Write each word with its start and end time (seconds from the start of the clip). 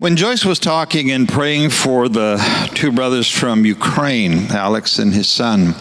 When 0.00 0.16
Joyce 0.16 0.46
was 0.46 0.58
talking 0.58 1.10
and 1.10 1.28
praying 1.28 1.68
for 1.68 2.08
the 2.08 2.38
two 2.74 2.90
brothers 2.90 3.30
from 3.30 3.66
Ukraine, 3.66 4.46
Alex 4.50 4.98
and 4.98 5.12
his 5.12 5.28
son, 5.28 5.74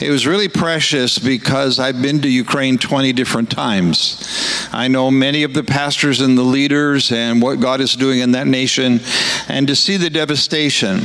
it 0.00 0.08
was 0.10 0.26
really 0.26 0.48
precious 0.48 1.18
because 1.18 1.78
I've 1.78 2.00
been 2.00 2.22
to 2.22 2.28
Ukraine 2.30 2.78
20 2.78 3.12
different 3.12 3.50
times. 3.50 4.26
I 4.72 4.88
know 4.88 5.10
many 5.10 5.42
of 5.42 5.52
the 5.52 5.62
pastors 5.62 6.22
and 6.22 6.38
the 6.38 6.42
leaders 6.42 7.12
and 7.12 7.42
what 7.42 7.60
God 7.60 7.82
is 7.82 7.96
doing 7.96 8.20
in 8.20 8.32
that 8.32 8.46
nation, 8.46 9.00
and 9.46 9.68
to 9.68 9.76
see 9.76 9.98
the 9.98 10.08
devastation. 10.08 11.00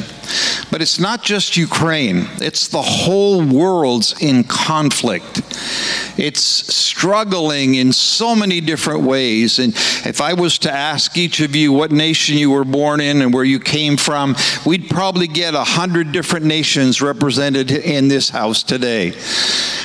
But 0.71 0.81
it's 0.81 0.97
not 0.97 1.23
just 1.23 1.57
Ukraine, 1.57 2.29
it's 2.39 2.69
the 2.69 2.81
whole 2.81 3.43
world's 3.43 4.13
in 4.21 4.45
conflict. 4.45 5.41
It's 6.17 6.41
struggling 6.41 7.75
in 7.75 7.91
so 7.91 8.35
many 8.35 8.61
different 8.61 9.01
ways. 9.01 9.59
And 9.59 9.73
if 10.05 10.21
I 10.21 10.33
was 10.33 10.57
to 10.59 10.71
ask 10.71 11.17
each 11.17 11.41
of 11.41 11.55
you 11.55 11.73
what 11.73 11.91
nation 11.91 12.37
you 12.37 12.51
were 12.51 12.63
born 12.63 13.01
in 13.01 13.21
and 13.21 13.33
where 13.33 13.43
you 13.43 13.59
came 13.59 13.97
from, 13.97 14.35
we'd 14.65 14.89
probably 14.89 15.27
get 15.27 15.53
a 15.53 15.63
hundred 15.63 16.11
different 16.11 16.45
nations 16.45 17.01
represented 17.01 17.71
in 17.71 18.07
this 18.07 18.29
house 18.29 18.63
today. 18.63 19.13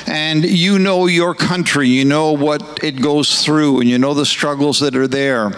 And 0.07 0.43
you 0.43 0.79
know 0.79 1.07
your 1.07 1.35
country, 1.35 1.87
you 1.87 2.05
know 2.05 2.31
what 2.31 2.83
it 2.83 3.01
goes 3.01 3.43
through, 3.43 3.81
and 3.81 3.89
you 3.89 3.99
know 3.99 4.13
the 4.13 4.25
struggles 4.25 4.79
that 4.79 4.95
are 4.95 5.07
there. 5.07 5.51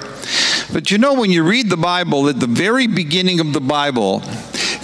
But 0.71 0.91
you 0.91 0.97
know, 0.97 1.13
when 1.13 1.31
you 1.31 1.43
read 1.43 1.69
the 1.69 1.77
Bible, 1.77 2.27
at 2.29 2.39
the 2.39 2.47
very 2.47 2.87
beginning 2.87 3.39
of 3.39 3.53
the 3.53 3.61
Bible, 3.61 4.21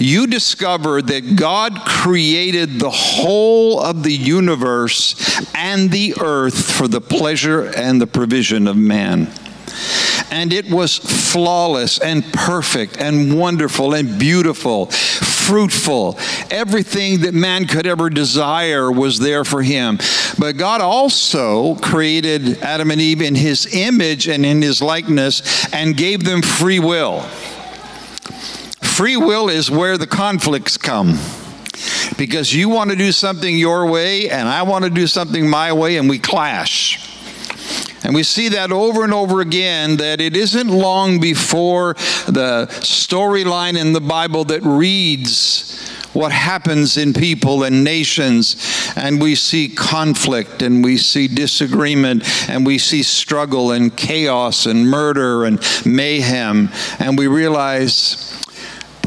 you 0.00 0.26
discover 0.26 1.02
that 1.02 1.36
God 1.36 1.80
created 1.84 2.80
the 2.80 2.90
whole 2.90 3.80
of 3.80 4.02
the 4.02 4.12
universe 4.12 5.14
and 5.54 5.90
the 5.90 6.14
earth 6.20 6.72
for 6.72 6.88
the 6.88 7.00
pleasure 7.00 7.66
and 7.76 8.00
the 8.00 8.06
provision 8.06 8.66
of 8.66 8.76
man. 8.76 9.30
And 10.30 10.52
it 10.52 10.70
was 10.70 10.96
flawless 10.96 11.98
and 11.98 12.24
perfect 12.32 13.00
and 13.00 13.38
wonderful 13.38 13.94
and 13.94 14.18
beautiful, 14.18 14.86
fruitful. 14.86 16.18
Everything 16.50 17.20
that 17.20 17.34
man 17.34 17.66
could 17.66 17.86
ever 17.86 18.10
desire 18.10 18.90
was 18.90 19.18
there 19.18 19.44
for 19.44 19.62
him. 19.62 19.98
But 20.38 20.56
God 20.56 20.80
also 20.80 21.74
created 21.76 22.62
Adam 22.62 22.90
and 22.90 23.00
Eve 23.00 23.22
in 23.22 23.34
his 23.34 23.74
image 23.74 24.28
and 24.28 24.46
in 24.46 24.62
his 24.62 24.80
likeness 24.80 25.72
and 25.72 25.96
gave 25.96 26.24
them 26.24 26.42
free 26.42 26.78
will. 26.78 27.24
Free 29.00 29.16
will 29.16 29.48
is 29.48 29.70
where 29.70 29.96
the 29.96 30.06
conflicts 30.06 30.76
come. 30.76 31.18
Because 32.18 32.54
you 32.54 32.68
want 32.68 32.90
to 32.90 32.96
do 32.96 33.12
something 33.12 33.56
your 33.56 33.86
way, 33.86 34.28
and 34.28 34.46
I 34.46 34.60
want 34.64 34.84
to 34.84 34.90
do 34.90 35.06
something 35.06 35.48
my 35.48 35.72
way, 35.72 35.96
and 35.96 36.06
we 36.06 36.18
clash. 36.18 36.98
And 38.04 38.14
we 38.14 38.22
see 38.22 38.50
that 38.50 38.70
over 38.70 39.02
and 39.02 39.14
over 39.14 39.40
again 39.40 39.96
that 39.96 40.20
it 40.20 40.36
isn't 40.36 40.68
long 40.68 41.18
before 41.18 41.94
the 42.26 42.66
storyline 42.82 43.80
in 43.80 43.94
the 43.94 44.02
Bible 44.02 44.44
that 44.44 44.60
reads 44.64 45.88
what 46.12 46.30
happens 46.30 46.98
in 46.98 47.14
people 47.14 47.62
and 47.62 47.82
nations, 47.82 48.92
and 48.96 49.18
we 49.18 49.34
see 49.34 49.70
conflict 49.70 50.60
and 50.60 50.84
we 50.84 50.98
see 50.98 51.26
disagreement 51.26 52.22
and 52.50 52.66
we 52.66 52.76
see 52.76 53.02
struggle 53.02 53.72
and 53.72 53.96
chaos 53.96 54.66
and 54.66 54.86
murder 54.86 55.46
and 55.46 55.58
mayhem, 55.86 56.68
and 56.98 57.16
we 57.16 57.28
realize 57.28 58.29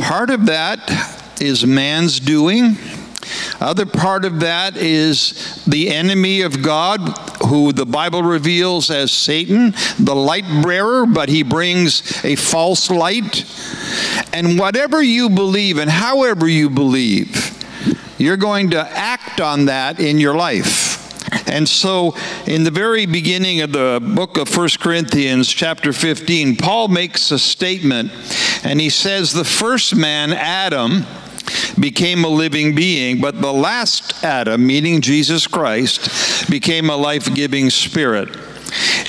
Part 0.03 0.31
of 0.31 0.47
that 0.47 1.39
is 1.39 1.65
man's 1.65 2.19
doing. 2.19 2.75
Other 3.61 3.85
part 3.85 4.25
of 4.25 4.41
that 4.41 4.75
is 4.75 5.63
the 5.63 5.93
enemy 5.93 6.41
of 6.41 6.61
God, 6.61 6.99
who 7.47 7.71
the 7.71 7.85
Bible 7.85 8.21
reveals 8.21 8.91
as 8.91 9.13
Satan, 9.13 9.73
the 9.97 10.13
light 10.13 10.43
bearer, 10.61 11.05
but 11.05 11.29
he 11.29 11.41
brings 11.41 12.21
a 12.25 12.35
false 12.35 12.91
light. 12.91 13.45
And 14.33 14.59
whatever 14.59 15.01
you 15.01 15.29
believe 15.29 15.77
and 15.77 15.89
however 15.89 16.49
you 16.49 16.69
believe, 16.69 17.57
you're 18.17 18.35
going 18.35 18.71
to 18.71 18.81
act 18.81 19.39
on 19.39 19.67
that 19.67 20.01
in 20.01 20.19
your 20.19 20.35
life. 20.35 20.93
And 21.47 21.67
so, 21.67 22.15
in 22.45 22.63
the 22.63 22.71
very 22.71 23.05
beginning 23.05 23.61
of 23.61 23.71
the 23.71 23.99
book 24.15 24.37
of 24.37 24.47
First 24.47 24.79
Corinthians, 24.79 25.49
chapter 25.49 25.93
15, 25.93 26.57
Paul 26.57 26.87
makes 26.89 27.31
a 27.31 27.39
statement, 27.39 28.11
and 28.63 28.79
he 28.79 28.89
says, 28.89 29.33
The 29.33 29.43
first 29.43 29.95
man, 29.95 30.31
Adam, 30.31 31.05
became 31.79 32.23
a 32.23 32.29
living 32.29 32.75
being, 32.75 33.19
but 33.19 33.41
the 33.41 33.51
last 33.51 34.23
Adam, 34.23 34.65
meaning 34.65 35.01
Jesus 35.01 35.47
Christ, 35.47 36.49
became 36.49 36.89
a 36.89 36.95
life 36.95 37.33
giving 37.33 37.69
spirit. 37.69 38.29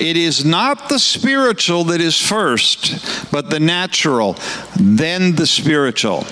It 0.01 0.17
is 0.17 0.45
not 0.45 0.89
the 0.89 0.99
spiritual 0.99 1.85
that 1.85 2.01
is 2.01 2.21
first, 2.21 3.31
but 3.31 3.51
the 3.51 3.61
natural, 3.61 4.37
then 4.77 5.37
the 5.37 5.47
spiritual. 5.47 6.27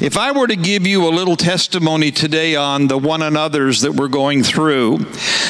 If 0.00 0.16
I 0.16 0.32
were 0.32 0.46
to 0.46 0.56
give 0.56 0.86
you 0.86 1.06
a 1.06 1.10
little 1.10 1.36
testimony 1.36 2.10
today 2.10 2.56
on 2.56 2.86
the 2.86 2.96
one 2.96 3.22
another's 3.22 3.82
that 3.82 3.92
we're 3.92 4.08
going 4.08 4.42
through, 4.42 5.06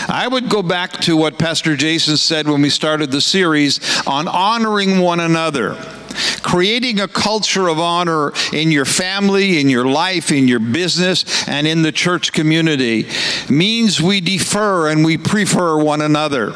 I 0.08 0.26
would 0.26 0.48
go 0.48 0.62
back 0.62 0.92
to 1.02 1.16
what 1.16 1.38
Pastor 1.38 1.76
Jason 1.76 2.16
said 2.16 2.48
when 2.48 2.62
we 2.62 2.70
started 2.70 3.10
the 3.10 3.20
series 3.20 3.80
on 4.06 4.26
honoring 4.26 5.00
one 5.00 5.20
another 5.20 5.76
creating 6.42 7.00
a 7.00 7.08
culture 7.08 7.68
of 7.68 7.78
honor 7.78 8.32
in 8.52 8.70
your 8.70 8.84
family, 8.84 9.60
in 9.60 9.68
your 9.68 9.86
life, 9.86 10.30
in 10.30 10.48
your 10.48 10.60
business, 10.60 11.48
and 11.48 11.66
in 11.66 11.82
the 11.82 11.92
church 11.92 12.32
community 12.32 13.06
means 13.48 14.00
we 14.00 14.20
defer 14.20 14.88
and 14.88 15.04
we 15.04 15.16
prefer 15.16 15.82
one 15.82 16.00
another. 16.00 16.52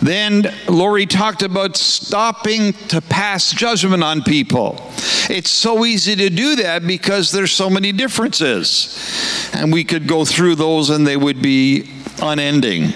Then 0.00 0.52
Lori 0.68 1.06
talked 1.06 1.42
about 1.42 1.76
stopping 1.76 2.74
to 2.88 3.00
pass 3.00 3.52
judgment 3.52 4.02
on 4.02 4.22
people. 4.22 4.92
It's 5.28 5.50
so 5.50 5.84
easy 5.84 6.14
to 6.16 6.28
do 6.28 6.56
that 6.56 6.86
because 6.86 7.32
there's 7.32 7.52
so 7.52 7.70
many 7.70 7.92
differences. 7.92 9.50
And 9.54 9.72
we 9.72 9.84
could 9.84 10.06
go 10.06 10.24
through 10.24 10.56
those 10.56 10.90
and 10.90 11.06
they 11.06 11.16
would 11.16 11.40
be 11.40 11.90
unending. 12.20 12.92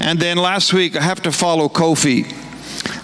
And 0.00 0.18
then 0.18 0.38
last 0.38 0.72
week, 0.72 0.96
I 0.96 1.02
have 1.02 1.22
to 1.22 1.32
follow 1.32 1.68
Kofi. 1.68 2.47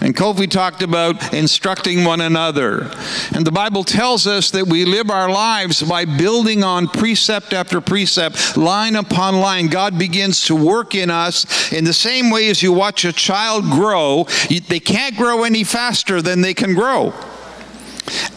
And 0.01 0.15
Kofi 0.15 0.49
talked 0.49 0.81
about 0.81 1.33
instructing 1.33 2.03
one 2.03 2.21
another. 2.21 2.91
And 3.33 3.45
the 3.45 3.51
Bible 3.51 3.83
tells 3.83 4.27
us 4.27 4.51
that 4.51 4.67
we 4.67 4.85
live 4.85 5.09
our 5.09 5.29
lives 5.29 5.81
by 5.81 6.05
building 6.05 6.63
on 6.63 6.87
precept 6.87 7.53
after 7.53 7.81
precept, 7.81 8.57
line 8.57 8.95
upon 8.95 9.39
line. 9.39 9.67
God 9.67 9.97
begins 9.97 10.45
to 10.45 10.55
work 10.55 10.95
in 10.95 11.09
us 11.09 11.71
in 11.71 11.83
the 11.85 11.93
same 11.93 12.29
way 12.29 12.49
as 12.49 12.61
you 12.61 12.71
watch 12.71 13.05
a 13.05 13.13
child 13.13 13.65
grow. 13.65 14.25
They 14.49 14.79
can't 14.79 15.15
grow 15.15 15.43
any 15.43 15.63
faster 15.63 16.21
than 16.21 16.41
they 16.41 16.53
can 16.53 16.73
grow. 16.73 17.13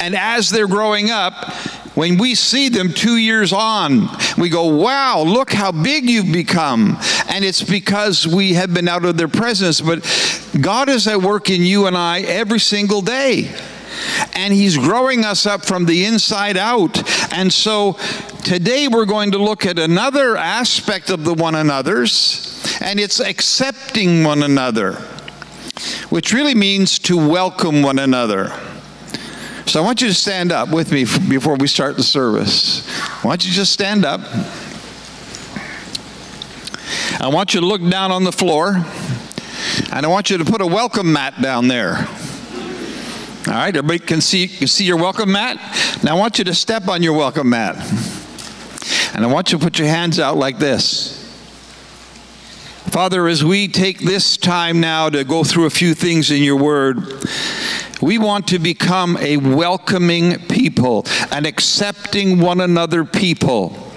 And 0.00 0.16
as 0.16 0.48
they're 0.50 0.68
growing 0.68 1.10
up, 1.10 1.52
when 1.94 2.16
we 2.16 2.36
see 2.36 2.68
them 2.68 2.92
two 2.92 3.16
years 3.16 3.52
on, 3.52 4.08
we 4.38 4.48
go, 4.48 4.66
wow, 4.66 5.22
look 5.22 5.52
how 5.52 5.72
big 5.72 6.08
you've 6.08 6.32
become. 6.32 6.96
And 7.28 7.44
it's 7.44 7.62
because 7.62 8.26
we 8.26 8.54
have 8.54 8.72
been 8.72 8.86
out 8.86 9.04
of 9.04 9.16
their 9.16 9.28
presence. 9.28 9.80
But 9.80 10.06
God 10.60 10.88
is 10.88 11.06
at 11.06 11.20
work 11.20 11.50
in 11.50 11.62
you 11.62 11.86
and 11.86 11.96
I 11.96 12.20
every 12.20 12.60
single 12.60 13.00
day. 13.00 13.54
And 14.34 14.52
He's 14.54 14.76
growing 14.76 15.24
us 15.24 15.46
up 15.46 15.64
from 15.64 15.84
the 15.84 16.04
inside 16.04 16.56
out. 16.56 17.02
And 17.32 17.52
so 17.52 17.96
today 18.44 18.88
we're 18.88 19.06
going 19.06 19.32
to 19.32 19.38
look 19.38 19.66
at 19.66 19.78
another 19.78 20.36
aspect 20.36 21.10
of 21.10 21.24
the 21.24 21.34
one 21.34 21.54
another's, 21.54 22.78
and 22.80 23.00
it's 23.00 23.20
accepting 23.20 24.24
one 24.24 24.42
another, 24.42 24.94
which 26.10 26.32
really 26.32 26.54
means 26.54 26.98
to 27.00 27.16
welcome 27.16 27.82
one 27.82 27.98
another. 27.98 28.52
So 29.66 29.82
I 29.82 29.84
want 29.84 30.00
you 30.00 30.08
to 30.08 30.14
stand 30.14 30.50
up 30.50 30.70
with 30.70 30.92
me 30.92 31.04
before 31.28 31.56
we 31.56 31.66
start 31.66 31.96
the 31.96 32.02
service. 32.02 32.88
Why 33.22 33.32
don't 33.32 33.44
you 33.44 33.52
just 33.52 33.72
stand 33.72 34.04
up? 34.04 34.22
I 37.20 37.28
want 37.28 37.52
you 37.52 37.60
to 37.60 37.66
look 37.66 37.86
down 37.86 38.10
on 38.10 38.24
the 38.24 38.32
floor, 38.32 38.82
and 39.90 40.04
I 40.04 40.08
want 40.08 40.30
you 40.30 40.38
to 40.38 40.44
put 40.44 40.60
a 40.60 40.66
welcome 40.66 41.12
mat 41.12 41.40
down 41.40 41.68
there. 41.68 41.96
All 43.46 43.54
right, 43.54 43.74
everybody 43.74 43.98
can 43.98 44.20
see, 44.20 44.46
can 44.46 44.68
see 44.68 44.84
your 44.84 44.98
welcome 44.98 45.32
mat? 45.32 45.56
Now 46.02 46.16
I 46.16 46.18
want 46.18 46.38
you 46.38 46.44
to 46.44 46.54
step 46.54 46.88
on 46.88 47.02
your 47.02 47.14
welcome 47.14 47.48
mat. 47.48 47.76
And 49.14 49.24
I 49.24 49.28
want 49.28 49.50
you 49.50 49.58
to 49.58 49.64
put 49.64 49.78
your 49.78 49.88
hands 49.88 50.20
out 50.20 50.36
like 50.36 50.58
this. 50.58 51.16
Father, 52.90 53.26
as 53.28 53.42
we 53.44 53.68
take 53.68 54.00
this 54.00 54.36
time 54.36 54.80
now 54.80 55.08
to 55.08 55.24
go 55.24 55.44
through 55.44 55.66
a 55.66 55.70
few 55.70 55.94
things 55.94 56.30
in 56.30 56.42
your 56.42 56.56
word, 56.56 57.26
we 58.02 58.18
want 58.18 58.48
to 58.48 58.58
become 58.58 59.16
a 59.18 59.38
welcoming 59.38 60.38
people, 60.48 61.06
an 61.32 61.46
accepting 61.46 62.38
one 62.38 62.60
another 62.60 63.04
people. 63.04 63.87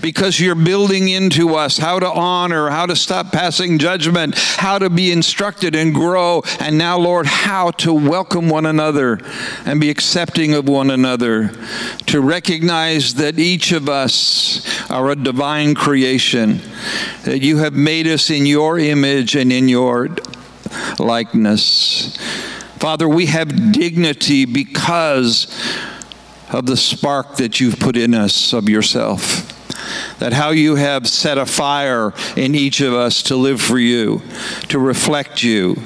Because 0.00 0.38
you're 0.38 0.54
building 0.54 1.08
into 1.08 1.54
us 1.54 1.78
how 1.78 1.98
to 1.98 2.10
honor, 2.10 2.70
how 2.70 2.86
to 2.86 2.96
stop 2.96 3.32
passing 3.32 3.78
judgment, 3.78 4.36
how 4.36 4.78
to 4.78 4.88
be 4.90 5.10
instructed 5.10 5.74
and 5.74 5.94
grow, 5.94 6.42
and 6.60 6.78
now, 6.78 6.98
Lord, 6.98 7.26
how 7.26 7.70
to 7.72 7.92
welcome 7.92 8.48
one 8.48 8.66
another 8.66 9.20
and 9.64 9.80
be 9.80 9.90
accepting 9.90 10.54
of 10.54 10.68
one 10.68 10.90
another, 10.90 11.50
to 12.06 12.20
recognize 12.20 13.14
that 13.14 13.38
each 13.38 13.72
of 13.72 13.88
us 13.88 14.90
are 14.90 15.10
a 15.10 15.16
divine 15.16 15.74
creation, 15.74 16.60
that 17.24 17.40
you 17.40 17.58
have 17.58 17.74
made 17.74 18.06
us 18.06 18.30
in 18.30 18.46
your 18.46 18.78
image 18.78 19.34
and 19.34 19.52
in 19.52 19.68
your 19.68 20.08
likeness. 20.98 22.16
Father, 22.78 23.08
we 23.08 23.26
have 23.26 23.72
dignity 23.72 24.44
because 24.44 25.46
of 26.50 26.66
the 26.66 26.76
spark 26.76 27.36
that 27.36 27.60
you've 27.60 27.78
put 27.78 27.96
in 27.96 28.14
us 28.14 28.52
of 28.52 28.68
yourself. 28.68 29.47
That 30.18 30.32
how 30.32 30.50
you 30.50 30.76
have 30.76 31.06
set 31.06 31.38
a 31.38 31.46
fire 31.46 32.12
in 32.36 32.54
each 32.54 32.80
of 32.80 32.92
us 32.92 33.22
to 33.24 33.36
live 33.36 33.60
for 33.60 33.78
you, 33.78 34.22
to 34.68 34.78
reflect 34.78 35.42
you. 35.42 35.76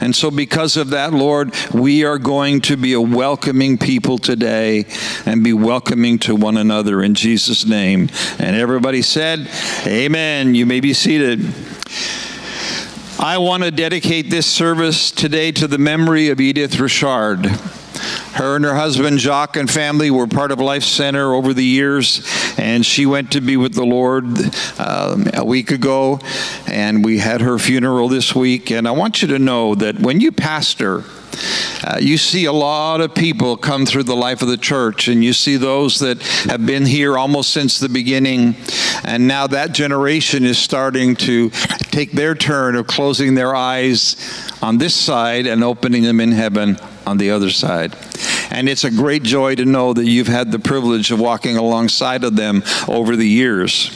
And 0.00 0.14
so, 0.14 0.30
because 0.30 0.76
of 0.76 0.90
that, 0.90 1.12
Lord, 1.12 1.54
we 1.74 2.04
are 2.04 2.18
going 2.18 2.60
to 2.62 2.76
be 2.76 2.92
a 2.92 3.00
welcoming 3.00 3.78
people 3.78 4.18
today 4.18 4.86
and 5.26 5.42
be 5.42 5.52
welcoming 5.52 6.18
to 6.20 6.34
one 6.34 6.56
another 6.56 7.02
in 7.02 7.14
Jesus' 7.14 7.66
name. 7.66 8.08
And 8.38 8.56
everybody 8.56 9.02
said, 9.02 9.48
Amen. 9.86 10.54
You 10.54 10.66
may 10.66 10.80
be 10.80 10.94
seated. 10.94 11.40
I 13.18 13.36
want 13.36 13.64
to 13.64 13.70
dedicate 13.70 14.30
this 14.30 14.46
service 14.46 15.10
today 15.10 15.52
to 15.52 15.68
the 15.68 15.76
memory 15.76 16.30
of 16.30 16.40
Edith 16.40 16.80
Richard. 16.80 17.46
Her 18.34 18.56
and 18.56 18.64
her 18.64 18.74
husband, 18.74 19.18
Jacques, 19.18 19.56
and 19.56 19.70
family 19.70 20.10
were 20.10 20.26
part 20.26 20.52
of 20.52 20.60
Life 20.60 20.84
Center 20.84 21.34
over 21.34 21.52
the 21.52 21.64
years, 21.64 22.26
and 22.56 22.86
she 22.86 23.04
went 23.04 23.32
to 23.32 23.40
be 23.40 23.56
with 23.56 23.74
the 23.74 23.84
Lord 23.84 24.24
um, 24.78 25.26
a 25.34 25.44
week 25.44 25.70
ago, 25.70 26.20
and 26.66 27.04
we 27.04 27.18
had 27.18 27.40
her 27.40 27.58
funeral 27.58 28.08
this 28.08 28.34
week. 28.34 28.70
And 28.70 28.86
I 28.86 28.92
want 28.92 29.22
you 29.22 29.28
to 29.28 29.38
know 29.38 29.74
that 29.74 29.98
when 29.98 30.20
you 30.20 30.32
pastor, 30.32 31.04
uh, 31.84 31.98
you 32.00 32.18
see 32.18 32.44
a 32.44 32.52
lot 32.52 33.00
of 33.00 33.14
people 33.14 33.56
come 33.56 33.86
through 33.86 34.04
the 34.04 34.16
life 34.16 34.42
of 34.42 34.48
the 34.48 34.56
church, 34.56 35.08
and 35.08 35.24
you 35.24 35.32
see 35.32 35.56
those 35.56 35.98
that 36.00 36.22
have 36.48 36.64
been 36.64 36.86
here 36.86 37.16
almost 37.18 37.50
since 37.50 37.78
the 37.78 37.88
beginning, 37.88 38.54
and 39.04 39.26
now 39.26 39.46
that 39.46 39.72
generation 39.72 40.44
is 40.44 40.58
starting 40.58 41.16
to 41.16 41.50
take 41.90 42.12
their 42.12 42.34
turn 42.34 42.76
of 42.76 42.86
closing 42.86 43.34
their 43.34 43.54
eyes 43.54 44.16
on 44.62 44.78
this 44.78 44.94
side 44.94 45.46
and 45.46 45.64
opening 45.64 46.02
them 46.02 46.20
in 46.20 46.32
heaven 46.32 46.78
on 47.10 47.18
the 47.18 47.32
other 47.32 47.50
side. 47.50 47.96
And 48.50 48.68
it's 48.68 48.84
a 48.84 48.90
great 48.90 49.24
joy 49.24 49.56
to 49.56 49.64
know 49.64 49.92
that 49.92 50.04
you've 50.04 50.28
had 50.28 50.52
the 50.52 50.60
privilege 50.60 51.10
of 51.10 51.18
walking 51.18 51.56
alongside 51.56 52.22
of 52.22 52.36
them 52.36 52.62
over 52.86 53.16
the 53.16 53.28
years. 53.28 53.90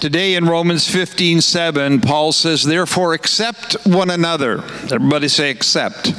Today 0.00 0.34
in 0.34 0.44
Romans 0.44 0.86
15 0.88 1.40
7, 1.40 2.00
Paul 2.02 2.32
says, 2.32 2.62
Therefore, 2.62 3.14
accept 3.14 3.74
one 3.86 4.10
another. 4.10 4.62
Everybody 4.92 5.28
say, 5.28 5.50
accept. 5.50 6.12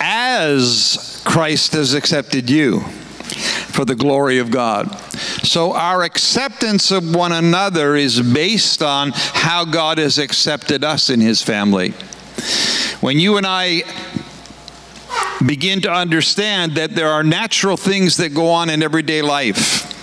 As 0.00 1.22
Christ 1.24 1.72
has 1.72 1.94
accepted 1.94 2.48
you 2.48 2.80
for 2.80 3.84
the 3.84 3.96
glory 3.96 4.38
of 4.38 4.50
God. 4.50 4.94
So, 5.44 5.72
our 5.72 6.02
acceptance 6.02 6.90
of 6.90 7.14
one 7.14 7.32
another 7.32 7.96
is 7.96 8.20
based 8.20 8.82
on 8.82 9.12
how 9.14 9.64
God 9.64 9.98
has 9.98 10.18
accepted 10.18 10.84
us 10.84 11.10
in 11.10 11.20
His 11.20 11.42
family. 11.42 11.94
When 13.00 13.20
you 13.20 13.36
and 13.36 13.46
I 13.46 13.84
begin 15.46 15.80
to 15.82 15.92
understand 15.92 16.72
that 16.72 16.94
there 16.94 17.08
are 17.08 17.22
natural 17.22 17.76
things 17.76 18.16
that 18.16 18.34
go 18.34 18.48
on 18.50 18.70
in 18.70 18.82
everyday 18.82 19.22
life. 19.22 19.94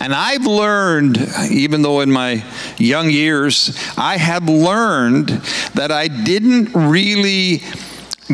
And 0.00 0.12
I've 0.12 0.46
learned, 0.46 1.18
even 1.50 1.82
though 1.82 2.00
in 2.00 2.10
my 2.10 2.44
young 2.76 3.08
years, 3.08 3.76
I 3.96 4.16
have 4.16 4.48
learned 4.48 5.28
that 5.74 5.90
I 5.90 6.08
didn't 6.08 6.72
really 6.74 7.62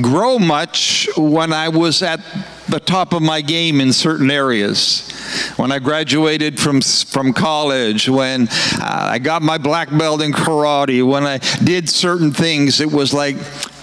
grow 0.01 0.39
much 0.39 1.09
when 1.17 1.53
I 1.53 1.69
was 1.69 2.03
at 2.03 2.21
the 2.69 2.81
top 2.81 3.13
of 3.13 3.23
my 3.23 3.41
game 3.41 3.81
in 3.81 3.93
certain 3.93 4.31
areas. 4.31 5.11
When 5.57 5.73
I 5.73 5.79
graduated 5.79 6.59
from, 6.59 6.81
from 6.81 7.33
college, 7.33 8.09
when 8.09 8.49
uh, 8.49 9.09
I 9.13 9.19
got 9.19 9.43
my 9.43 9.59
black 9.59 9.91
belt 9.91 10.23
in 10.23 10.33
karate, 10.33 11.07
when 11.07 11.25
I 11.25 11.39
did 11.63 11.89
certain 11.89 12.33
things, 12.33 12.81
it 12.81 12.91
was 12.91 13.13
like, 13.13 13.37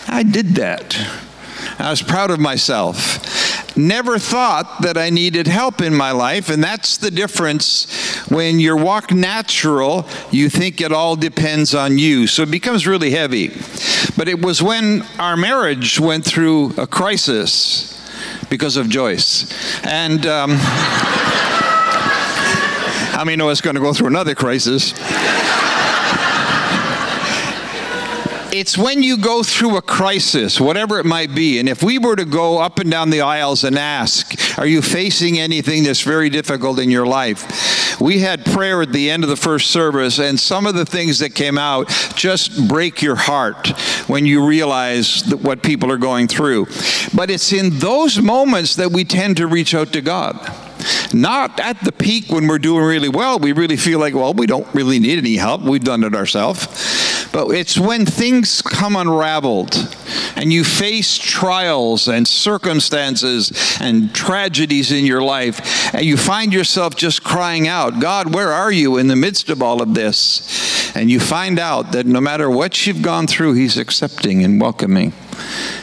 I 0.07 0.23
did 0.23 0.55
that. 0.55 0.97
I 1.77 1.89
was 1.89 2.01
proud 2.01 2.31
of 2.31 2.39
myself. 2.39 3.77
Never 3.77 4.17
thought 4.17 4.81
that 4.81 4.97
I 4.97 5.09
needed 5.09 5.47
help 5.47 5.81
in 5.81 5.93
my 5.93 6.11
life, 6.11 6.49
and 6.49 6.63
that's 6.63 6.97
the 6.97 7.11
difference. 7.11 7.85
When 8.29 8.59
you 8.59 8.77
walk 8.77 9.11
natural, 9.11 10.07
you 10.31 10.49
think 10.49 10.79
it 10.79 10.93
all 10.93 11.17
depends 11.17 11.75
on 11.75 11.97
you, 11.97 12.27
so 12.27 12.43
it 12.43 12.51
becomes 12.51 12.87
really 12.87 13.11
heavy. 13.11 13.49
But 14.15 14.29
it 14.29 14.41
was 14.41 14.63
when 14.63 15.03
our 15.19 15.35
marriage 15.35 15.99
went 15.99 16.23
through 16.23 16.73
a 16.77 16.87
crisis 16.87 17.91
because 18.49 18.77
of 18.77 18.87
Joyce. 18.87 19.51
And 19.83 20.25
um, 20.25 20.51
I 23.17 23.23
mean, 23.25 23.41
I 23.41 23.45
was 23.45 23.61
going 23.61 23.75
to 23.75 23.81
go 23.81 23.93
through 23.93 24.07
another 24.07 24.35
crisis. 24.35 24.93
It's 28.55 28.77
when 28.77 29.03
you 29.03 29.17
go 29.17 29.43
through 29.43 29.75
a 29.75 29.81
crisis, 29.81 30.61
whatever 30.61 30.97
it 30.97 31.05
might 31.05 31.35
be, 31.35 31.59
and 31.59 31.67
if 31.67 31.83
we 31.83 31.99
were 31.99 32.15
to 32.15 32.23
go 32.23 32.57
up 32.57 32.79
and 32.79 32.89
down 32.89 33.09
the 33.09 33.19
aisles 33.19 33.65
and 33.65 33.77
ask, 33.77 34.57
Are 34.57 34.65
you 34.65 34.81
facing 34.81 35.37
anything 35.37 35.83
that's 35.83 36.01
very 36.01 36.29
difficult 36.29 36.79
in 36.79 36.89
your 36.89 37.05
life? 37.05 37.99
We 37.99 38.19
had 38.19 38.45
prayer 38.45 38.81
at 38.81 38.93
the 38.93 39.09
end 39.09 39.23
of 39.23 39.29
the 39.29 39.35
first 39.35 39.71
service, 39.71 40.19
and 40.19 40.39
some 40.39 40.65
of 40.67 40.75
the 40.75 40.85
things 40.85 41.19
that 41.19 41.35
came 41.35 41.57
out 41.57 41.89
just 42.15 42.69
break 42.69 43.01
your 43.01 43.17
heart 43.17 43.77
when 44.07 44.25
you 44.25 44.47
realize 44.47 45.23
what 45.41 45.61
people 45.61 45.91
are 45.91 45.97
going 45.97 46.29
through. 46.29 46.67
But 47.13 47.29
it's 47.29 47.51
in 47.51 47.79
those 47.79 48.21
moments 48.21 48.77
that 48.77 48.91
we 48.91 49.03
tend 49.03 49.35
to 49.37 49.47
reach 49.47 49.75
out 49.75 49.91
to 49.93 50.01
God. 50.01 50.35
Not 51.13 51.59
at 51.59 51.83
the 51.83 51.91
peak 51.91 52.29
when 52.29 52.47
we're 52.47 52.59
doing 52.59 52.83
really 52.83 53.09
well. 53.09 53.39
We 53.39 53.53
really 53.53 53.77
feel 53.77 53.99
like, 53.99 54.13
well, 54.13 54.33
we 54.33 54.45
don't 54.45 54.67
really 54.73 54.99
need 54.99 55.17
any 55.17 55.35
help. 55.35 55.61
We've 55.61 55.83
done 55.83 56.03
it 56.03 56.13
ourselves. 56.13 56.67
But 57.35 57.49
it's 57.49 57.77
when 57.77 58.05
things 58.05 58.61
come 58.61 58.95
unraveled 58.95 59.93
and 60.37 60.53
you 60.53 60.63
face 60.63 61.17
trials 61.17 62.07
and 62.07 62.25
circumstances 62.25 63.77
and 63.81 64.15
tragedies 64.15 64.93
in 64.93 65.05
your 65.05 65.21
life, 65.21 65.93
and 65.93 66.05
you 66.05 66.15
find 66.15 66.53
yourself 66.53 66.95
just 66.95 67.25
crying 67.25 67.67
out, 67.67 67.99
God, 67.99 68.33
where 68.33 68.53
are 68.53 68.71
you 68.71 68.95
in 68.95 69.09
the 69.09 69.17
midst 69.17 69.49
of 69.49 69.61
all 69.61 69.81
of 69.81 69.95
this? 69.95 70.95
And 70.95 71.11
you 71.11 71.19
find 71.19 71.59
out 71.59 71.91
that 71.91 72.05
no 72.05 72.21
matter 72.21 72.49
what 72.49 72.87
you've 72.87 73.01
gone 73.01 73.27
through, 73.27 73.55
He's 73.55 73.77
accepting 73.77 74.41
and 74.41 74.61
welcoming 74.61 75.11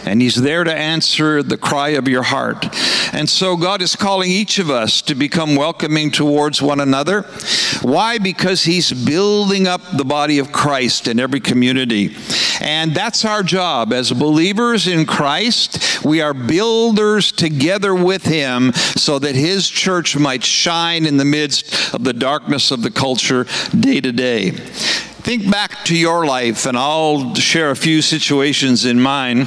and 0.04 0.20
He's 0.20 0.36
there 0.36 0.64
to 0.64 0.74
answer 0.74 1.42
the 1.42 1.56
cry 1.56 1.90
of 1.90 2.08
your 2.08 2.22
heart. 2.22 2.66
And 3.14 3.28
so 3.28 3.56
God 3.56 3.82
is 3.82 3.96
calling 3.96 4.30
each 4.30 4.58
of 4.58 4.70
us 4.70 5.02
to 5.02 5.14
become 5.14 5.54
welcoming 5.54 6.10
towards 6.10 6.62
one 6.62 6.80
another. 6.80 7.22
Why? 7.82 8.18
Because 8.18 8.64
He's 8.64 8.92
building 8.92 9.66
up 9.66 9.80
the 9.96 10.04
body 10.04 10.38
of 10.38 10.52
Christ 10.52 11.08
in 11.08 11.20
every 11.20 11.40
community. 11.40 12.16
And 12.60 12.94
that's 12.94 13.24
our 13.24 13.42
job. 13.42 13.92
As 13.92 14.12
believers 14.12 14.86
in 14.86 15.04
Christ, 15.04 16.04
we 16.04 16.20
are 16.20 16.34
builders 16.34 17.32
together 17.32 17.94
with 17.94 18.24
Him 18.24 18.72
so 18.72 19.18
that 19.18 19.34
His 19.34 19.68
church 19.68 20.16
might 20.16 20.44
shine 20.44 21.06
in 21.06 21.16
the 21.16 21.24
midst 21.24 21.94
of 21.94 22.04
the 22.04 22.12
darkness 22.12 22.70
of 22.70 22.82
the 22.82 22.90
culture 22.90 23.46
day 23.78 24.00
to 24.00 24.12
day. 24.12 24.52
Think 25.22 25.48
back 25.48 25.84
to 25.84 25.96
your 25.96 26.26
life, 26.26 26.66
and 26.66 26.76
I'll 26.76 27.36
share 27.36 27.70
a 27.70 27.76
few 27.76 28.02
situations 28.02 28.84
in 28.84 29.00
mine. 29.00 29.46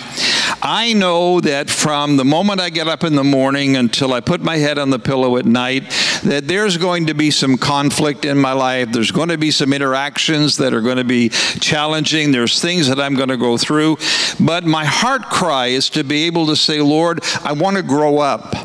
I 0.62 0.94
know 0.94 1.42
that 1.42 1.70
from 1.70 2.16
the 2.16 2.24
moment 2.24 2.62
I 2.62 2.70
get 2.70 2.88
up 2.88 3.04
in 3.04 3.16
the 3.16 3.26
morning 3.26 3.76
until 3.76 4.14
I 4.14 4.22
put 4.22 4.42
my 4.42 4.56
head 4.56 4.78
on 4.78 4.90
the 4.90 5.00
pillow 5.00 5.36
at 5.36 5.46
night, 5.46 5.84
that 6.24 6.48
there's 6.48 6.78
going 6.78 7.08
to 7.08 7.14
be 7.14 7.30
some 7.30 7.58
conflict 7.58 8.24
in 8.24 8.38
my 8.38 8.54
life. 8.54 8.94
There's 8.94 9.12
going 9.12 9.28
to 9.30 9.38
be 9.38 9.52
some 9.52 9.74
interactions 9.74 10.56
that 10.58 10.74
are 10.74 10.80
going 10.80 10.96
to 10.96 11.04
be 11.04 11.28
challenging. 11.28 12.32
There's 12.32 12.62
things 12.62 12.88
that 12.88 13.00
I'm 13.02 13.16
going 13.16 13.28
to 13.28 13.38
go 13.38 13.58
through. 13.58 13.98
But 14.40 14.64
my 14.64 14.86
heart 14.86 15.24
cry 15.24 15.68
is 15.68 15.90
to 15.90 16.06
be 16.06 16.24
able 16.24 16.48
to 16.48 16.56
say, 16.56 16.80
Lord, 16.80 17.20
I 17.44 17.52
want 17.52 17.76
to 17.76 17.84
grow 17.84 18.20
up. 18.20 18.56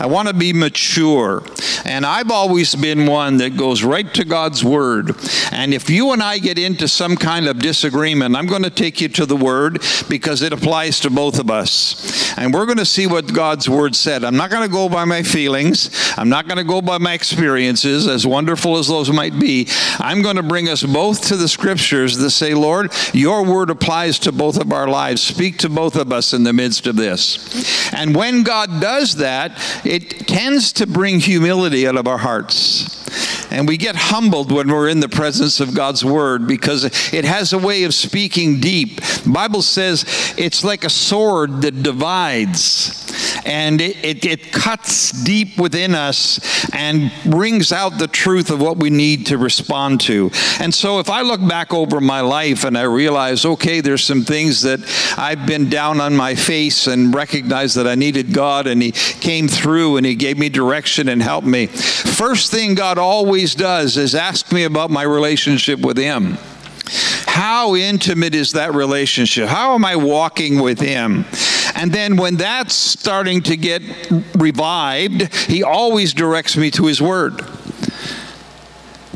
I 0.00 0.06
want 0.06 0.28
to 0.28 0.34
be 0.34 0.52
mature. 0.52 1.42
And 1.84 2.06
I've 2.06 2.30
always 2.30 2.74
been 2.74 3.06
one 3.06 3.38
that 3.38 3.56
goes 3.56 3.82
right 3.82 4.12
to 4.14 4.24
God's 4.24 4.64
Word. 4.64 5.16
And 5.50 5.74
if 5.74 5.90
you 5.90 6.12
and 6.12 6.22
I 6.22 6.38
get 6.38 6.58
into 6.58 6.88
some 6.88 7.16
kind 7.16 7.46
of 7.46 7.58
disagreement, 7.58 8.36
I'm 8.36 8.46
going 8.46 8.62
to 8.62 8.70
take 8.70 9.00
you 9.00 9.08
to 9.08 9.26
the 9.26 9.36
Word 9.36 9.82
because 10.08 10.42
it 10.42 10.52
applies 10.52 11.00
to 11.00 11.10
both 11.10 11.38
of 11.38 11.50
us. 11.50 12.32
And 12.38 12.54
we're 12.54 12.66
going 12.66 12.78
to 12.78 12.86
see 12.86 13.06
what 13.06 13.32
God's 13.32 13.68
Word 13.68 13.96
said. 13.96 14.24
I'm 14.24 14.36
not 14.36 14.50
going 14.50 14.62
to 14.62 14.72
go 14.72 14.88
by 14.88 15.04
my 15.04 15.22
feelings, 15.22 15.90
I'm 16.16 16.28
not 16.28 16.46
going 16.46 16.58
to 16.58 16.64
go 16.64 16.80
by 16.80 16.98
my 16.98 17.14
experiences, 17.14 18.06
as 18.06 18.26
wonderful 18.26 18.78
as 18.78 18.88
those 18.88 19.10
might 19.10 19.38
be. 19.38 19.68
I'm 19.98 20.22
going 20.22 20.36
to 20.36 20.42
bring 20.42 20.68
us 20.68 20.82
both 20.82 21.26
to 21.28 21.36
the 21.36 21.48
Scriptures 21.48 22.16
that 22.18 22.30
say, 22.30 22.54
Lord, 22.54 22.92
your 23.12 23.44
Word 23.44 23.70
applies 23.70 24.18
to 24.20 24.32
both 24.32 24.60
of 24.60 24.72
our 24.72 24.88
lives. 24.88 25.22
Speak 25.22 25.58
to 25.58 25.68
both 25.68 25.96
of 25.96 26.12
us 26.12 26.32
in 26.32 26.44
the 26.44 26.52
midst 26.52 26.86
of 26.86 26.96
this. 26.96 27.92
And 27.92 28.14
when 28.14 28.42
God 28.42 28.80
does 28.80 29.16
that, 29.16 29.52
it 29.84 30.26
tends 30.26 30.72
to 30.74 30.86
bring 30.86 31.20
humility 31.20 31.71
out 31.72 31.96
of 31.96 32.06
our 32.06 32.18
hearts. 32.18 33.01
And 33.50 33.68
we 33.68 33.76
get 33.76 33.96
humbled 33.96 34.52
when 34.52 34.68
we're 34.68 34.88
in 34.88 35.00
the 35.00 35.08
presence 35.08 35.60
of 35.60 35.74
God's 35.74 36.04
word 36.04 36.46
because 36.46 36.84
it 37.12 37.24
has 37.24 37.52
a 37.52 37.58
way 37.58 37.84
of 37.84 37.94
speaking 37.94 38.60
deep. 38.60 39.00
The 39.00 39.30
Bible 39.30 39.62
says 39.62 40.04
it's 40.36 40.64
like 40.64 40.84
a 40.84 40.90
sword 40.90 41.62
that 41.62 41.82
divides 41.82 43.02
and 43.44 43.80
it, 43.80 44.04
it, 44.04 44.24
it, 44.24 44.52
cuts 44.52 45.10
deep 45.24 45.58
within 45.58 45.94
us 45.94 46.40
and 46.74 47.12
brings 47.24 47.72
out 47.72 47.98
the 47.98 48.06
truth 48.06 48.50
of 48.50 48.60
what 48.60 48.76
we 48.76 48.90
need 48.90 49.26
to 49.26 49.38
respond 49.38 50.00
to. 50.02 50.30
And 50.60 50.74
so 50.74 50.98
if 50.98 51.10
I 51.10 51.22
look 51.22 51.46
back 51.46 51.72
over 51.72 52.00
my 52.00 52.20
life 52.20 52.64
and 52.64 52.76
I 52.76 52.82
realize, 52.82 53.44
okay, 53.44 53.80
there's 53.80 54.04
some 54.04 54.22
things 54.22 54.62
that 54.62 54.80
I've 55.18 55.46
been 55.46 55.68
down 55.68 56.00
on 56.00 56.16
my 56.16 56.34
face 56.34 56.86
and 56.86 57.14
recognized 57.14 57.76
that 57.76 57.86
I 57.86 57.94
needed 57.94 58.32
God 58.32 58.66
and 58.66 58.82
He 58.82 58.92
came 58.92 59.48
through 59.48 59.96
and 59.96 60.06
He 60.06 60.14
gave 60.14 60.38
me 60.38 60.48
direction 60.48 61.08
and 61.08 61.22
helped 61.22 61.46
me. 61.46 61.66
First 61.66 62.50
thing 62.50 62.74
God 62.74 62.98
always 63.02 63.54
does 63.54 63.96
is 63.96 64.14
ask 64.14 64.50
me 64.52 64.64
about 64.64 64.90
my 64.90 65.02
relationship 65.02 65.80
with 65.80 65.98
Him. 65.98 66.38
How 67.26 67.74
intimate 67.74 68.34
is 68.34 68.52
that 68.52 68.74
relationship? 68.74 69.48
How 69.48 69.74
am 69.74 69.84
I 69.84 69.96
walking 69.96 70.60
with 70.60 70.80
Him? 70.80 71.24
And 71.74 71.92
then 71.92 72.16
when 72.16 72.36
that's 72.36 72.74
starting 72.74 73.42
to 73.42 73.56
get 73.56 73.82
revived, 74.34 75.34
He 75.34 75.62
always 75.62 76.14
directs 76.14 76.56
me 76.56 76.70
to 76.72 76.86
His 76.86 77.02
Word. 77.02 77.40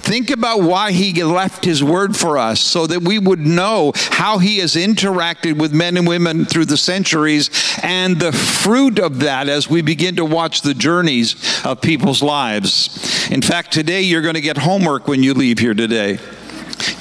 Think 0.06 0.30
about 0.30 0.62
why 0.62 0.92
he 0.92 1.20
left 1.24 1.64
his 1.64 1.82
word 1.82 2.16
for 2.16 2.38
us 2.38 2.60
so 2.60 2.86
that 2.86 3.02
we 3.02 3.18
would 3.18 3.40
know 3.40 3.90
how 3.96 4.38
he 4.38 4.58
has 4.58 4.76
interacted 4.76 5.58
with 5.58 5.74
men 5.74 5.96
and 5.96 6.06
women 6.06 6.44
through 6.44 6.66
the 6.66 6.76
centuries 6.76 7.50
and 7.82 8.20
the 8.20 8.30
fruit 8.30 9.00
of 9.00 9.18
that 9.18 9.48
as 9.48 9.68
we 9.68 9.82
begin 9.82 10.14
to 10.14 10.24
watch 10.24 10.62
the 10.62 10.74
journeys 10.74 11.34
of 11.64 11.80
people's 11.80 12.22
lives. 12.22 13.28
In 13.32 13.42
fact, 13.42 13.72
today 13.72 14.02
you're 14.02 14.22
going 14.22 14.36
to 14.36 14.40
get 14.40 14.58
homework 14.58 15.08
when 15.08 15.24
you 15.24 15.34
leave 15.34 15.58
here 15.58 15.74
today. 15.74 16.20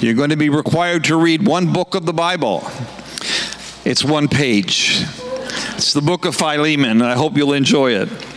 You're 0.00 0.14
going 0.14 0.30
to 0.30 0.36
be 0.36 0.48
required 0.48 1.04
to 1.04 1.16
read 1.16 1.46
one 1.46 1.72
book 1.72 1.94
of 1.94 2.06
the 2.06 2.12
Bible. 2.12 2.68
It's 3.84 4.02
one 4.02 4.26
page. 4.26 5.04
It's 5.76 5.92
the 5.92 6.02
book 6.02 6.24
of 6.24 6.34
Philemon, 6.34 7.02
I 7.02 7.14
hope 7.14 7.36
you'll 7.36 7.52
enjoy 7.52 7.92
it. 7.92 8.35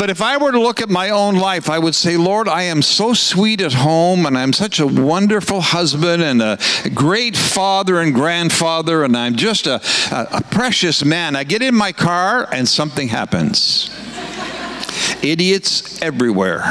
But 0.00 0.08
if 0.08 0.22
I 0.22 0.38
were 0.38 0.50
to 0.50 0.58
look 0.58 0.80
at 0.80 0.88
my 0.88 1.10
own 1.10 1.34
life, 1.34 1.68
I 1.68 1.78
would 1.78 1.94
say, 1.94 2.16
Lord, 2.16 2.48
I 2.48 2.62
am 2.62 2.80
so 2.80 3.12
sweet 3.12 3.60
at 3.60 3.74
home, 3.74 4.24
and 4.24 4.38
I'm 4.38 4.54
such 4.54 4.80
a 4.80 4.86
wonderful 4.86 5.60
husband 5.60 6.22
and 6.22 6.40
a 6.40 6.58
great 6.94 7.36
father 7.36 8.00
and 8.00 8.14
grandfather, 8.14 9.04
and 9.04 9.14
I'm 9.14 9.36
just 9.36 9.66
a, 9.66 9.74
a, 10.10 10.38
a 10.38 10.42
precious 10.50 11.04
man. 11.04 11.36
I 11.36 11.44
get 11.44 11.60
in 11.60 11.74
my 11.74 11.92
car, 11.92 12.48
and 12.50 12.66
something 12.66 13.08
happens. 13.08 13.90
Idiots 15.22 16.00
everywhere, 16.00 16.62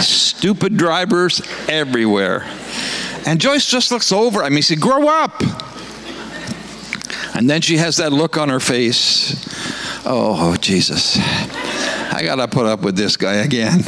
stupid 0.00 0.76
drivers 0.76 1.40
everywhere. 1.68 2.42
And 3.26 3.40
Joyce 3.40 3.66
just 3.66 3.92
looks 3.92 4.10
over 4.10 4.42
at 4.42 4.50
me. 4.50 4.60
She 4.60 4.74
said, 4.74 4.80
Grow 4.80 5.06
up. 5.06 5.40
And 7.36 7.48
then 7.48 7.60
she 7.60 7.76
has 7.76 7.98
that 7.98 8.12
look 8.12 8.36
on 8.36 8.48
her 8.48 8.58
face. 8.58 9.46
Oh, 10.04 10.56
Jesus. 10.56 11.16
I 12.12 12.24
got 12.24 12.36
to 12.36 12.48
put 12.48 12.66
up 12.66 12.82
with 12.82 12.96
this 12.96 13.16
guy 13.16 13.34
again. 13.34 13.82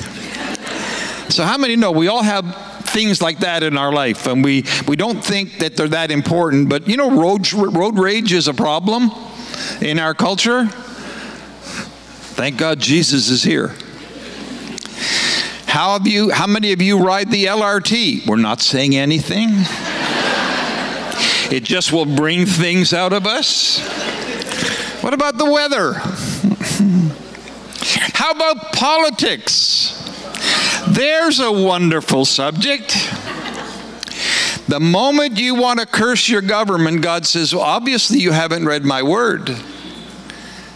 So, 1.29 1.45
how 1.45 1.59
many 1.59 1.77
know 1.77 1.91
we 1.91 2.09
all 2.09 2.23
have 2.23 2.57
things 2.85 3.21
like 3.21 3.39
that 3.39 3.63
in 3.63 3.77
our 3.77 3.93
life 3.93 4.27
and 4.27 4.45
we, 4.45 4.65
we 4.87 4.97
don't 4.97 5.25
think 5.25 5.59
that 5.59 5.77
they're 5.77 5.89
that 5.89 6.11
important? 6.11 6.69
But 6.69 6.87
you 6.87 6.97
know, 6.97 7.11
road, 7.11 7.53
road 7.53 7.99
rage 7.99 8.33
is 8.33 8.49
a 8.49 8.55
problem 8.55 9.11
in 9.81 9.99
our 9.99 10.15
culture. 10.15 10.67
Thank 12.37 12.59
God 12.59 12.79
Jesus 12.79 13.29
is 13.29 13.43
here. 13.43 13.75
How 15.67 15.95
have 15.99 16.07
you 16.07 16.31
how 16.31 16.47
many 16.47 16.73
of 16.73 16.83
you 16.83 17.03
ride 17.03 17.31
the 17.31 17.47
LRT? 17.47 18.27
We're 18.27 18.37
not 18.37 18.61
saying 18.61 18.95
anything. 18.95 19.49
it 21.51 21.65
just 21.65 21.93
will 21.93 22.05
bring 22.05 22.45
things 22.47 22.93
out 22.93 23.13
of 23.13 23.27
us. 23.27 23.81
What 25.03 25.15
about 25.15 25.39
the 25.39 25.51
weather? 25.51 25.95
How 27.85 28.31
about 28.31 28.73
politics? 28.73 29.99
There's 30.89 31.41
a 31.41 31.51
wonderful 31.51 32.25
subject. 32.25 32.91
The 34.69 34.81
moment 34.81 35.39
you 35.39 35.55
want 35.55 35.81
to 35.81 35.87
curse 35.87 36.29
your 36.29 36.43
government, 36.43 37.03
God 37.03 37.27
says, 37.27 37.55
well, 37.55 37.65
obviously 37.65 38.19
you 38.19 38.33
haven't 38.33 38.67
read 38.67 38.85
my 38.85 39.03
word. 39.03 39.51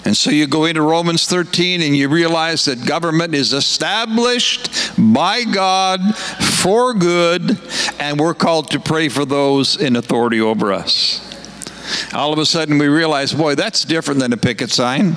And 0.04 0.16
so 0.16 0.30
you 0.30 0.46
go 0.46 0.66
into 0.66 0.82
Romans 0.82 1.26
13 1.26 1.82
and 1.82 1.96
you 1.96 2.08
realize 2.08 2.64
that 2.66 2.86
government 2.86 3.34
is 3.34 3.52
established 3.52 4.70
by 4.96 5.42
God 5.44 6.16
for 6.16 6.94
good, 6.94 7.58
and 7.98 8.18
we're 8.18 8.34
called 8.34 8.70
to 8.70 8.80
pray 8.80 9.08
for 9.08 9.24
those 9.24 9.76
in 9.76 9.96
authority 9.96 10.40
over 10.40 10.72
us. 10.72 11.22
All 12.14 12.32
of 12.32 12.38
a 12.38 12.46
sudden 12.46 12.78
we 12.78 12.86
realize, 12.86 13.32
boy, 13.32 13.54
that's 13.54 13.84
different 13.84 14.20
than 14.20 14.32
a 14.32 14.36
picket 14.36 14.70
sign. 14.70 15.16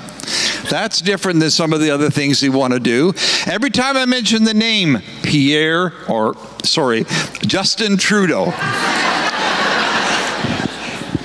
That's 0.70 1.00
different 1.00 1.40
than 1.40 1.50
some 1.50 1.72
of 1.72 1.80
the 1.80 1.90
other 1.90 2.10
things 2.10 2.40
we 2.42 2.48
want 2.48 2.72
to 2.72 2.80
do. 2.80 3.12
Every 3.46 3.70
time 3.70 3.96
I 3.96 4.04
mention 4.04 4.44
the 4.44 4.54
name 4.54 5.00
Pierre, 5.24 5.92
or 6.08 6.36
sorry, 6.62 7.04
Justin 7.44 7.96
Trudeau, 7.96 8.46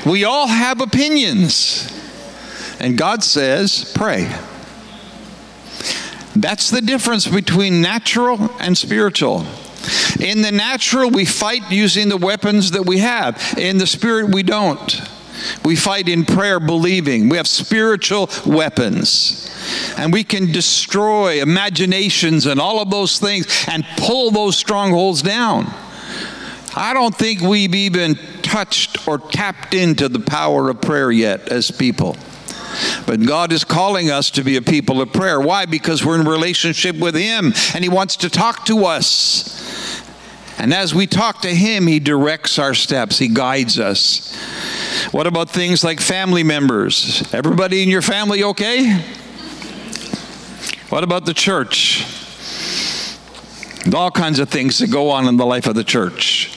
we 0.06 0.24
all 0.24 0.48
have 0.48 0.82
opinions. 0.82 1.92
And 2.80 2.98
God 2.98 3.24
says, 3.24 3.92
pray. 3.96 4.24
That's 6.36 6.72
the 6.72 6.82
difference 6.82 7.28
between 7.28 7.82
natural 7.82 8.50
and 8.60 8.75
spiritual. 8.75 9.46
In 10.20 10.42
the 10.42 10.52
natural, 10.52 11.12
we 11.12 11.24
fight 11.24 11.72
using 11.72 12.10
the 12.10 12.18
weapons 12.18 12.72
that 12.72 12.86
we 12.86 12.98
have. 12.98 13.56
In 13.58 13.78
the 13.78 13.88
spirit, 13.88 14.34
we 14.34 14.42
don't. 14.42 15.02
We 15.65 15.75
fight 15.75 16.07
in 16.07 16.25
prayer, 16.25 16.60
believing. 16.60 17.27
We 17.27 17.38
have 17.38 17.48
spiritual 17.48 18.29
weapons. 18.45 19.51
And 19.98 20.13
we 20.13 20.24
can 20.24 20.51
destroy 20.51 21.41
imaginations 21.41 22.45
and 22.45 22.60
all 22.60 22.79
of 22.79 22.91
those 22.91 23.17
things 23.17 23.65
and 23.67 23.84
pull 23.98 24.29
those 24.29 24.55
strongholds 24.55 25.24
down. 25.24 25.74
I 26.75 26.93
don't 26.93 27.15
think 27.15 27.41
we've 27.41 27.74
even 27.74 28.15
touched 28.43 29.07
or 29.07 29.17
tapped 29.17 29.74
into 29.74 30.07
the 30.07 30.19
power 30.19 30.69
of 30.69 30.81
prayer 30.81 31.12
yet 31.12 31.50
as 31.50 31.72
people. 31.72 32.15
But 33.07 33.25
God 33.25 33.51
is 33.51 33.63
calling 33.63 34.12
us 34.12 34.29
to 34.31 34.43
be 34.43 34.57
a 34.57 34.62
people 34.62 35.01
of 35.01 35.13
prayer. 35.13 35.39
Why? 35.39 35.65
Because 35.65 36.05
we're 36.05 36.19
in 36.19 36.27
relationship 36.27 36.98
with 36.98 37.15
Him 37.15 37.53
and 37.74 37.84
He 37.84 37.89
wants 37.89 38.17
to 38.17 38.29
talk 38.29 38.65
to 38.65 38.86
us. 38.86 39.64
And 40.57 40.74
as 40.74 40.95
we 40.95 41.05
talk 41.07 41.41
to 41.41 41.53
Him, 41.53 41.88
He 41.88 42.00
directs 42.00 42.57
our 42.57 42.74
steps, 42.74 43.17
He 43.17 43.27
guides 43.27 43.79
us. 43.79 44.35
What 45.12 45.27
about 45.27 45.50
things 45.50 45.83
like 45.83 46.00
family 46.00 46.43
members? 46.43 47.33
Everybody 47.33 47.83
in 47.83 47.89
your 47.89 48.01
family 48.01 48.43
okay? 48.43 49.03
What 50.89 51.03
about 51.03 51.25
the 51.25 51.33
church? 51.33 52.05
All 53.93 54.12
kinds 54.12 54.39
of 54.39 54.50
things 54.50 54.79
that 54.79 54.91
go 54.91 55.09
on 55.12 55.27
in 55.27 55.38
the 55.38 55.45
life 55.45 55.67
of 55.67 55.75
the 55.75 55.83
church. 55.83 56.54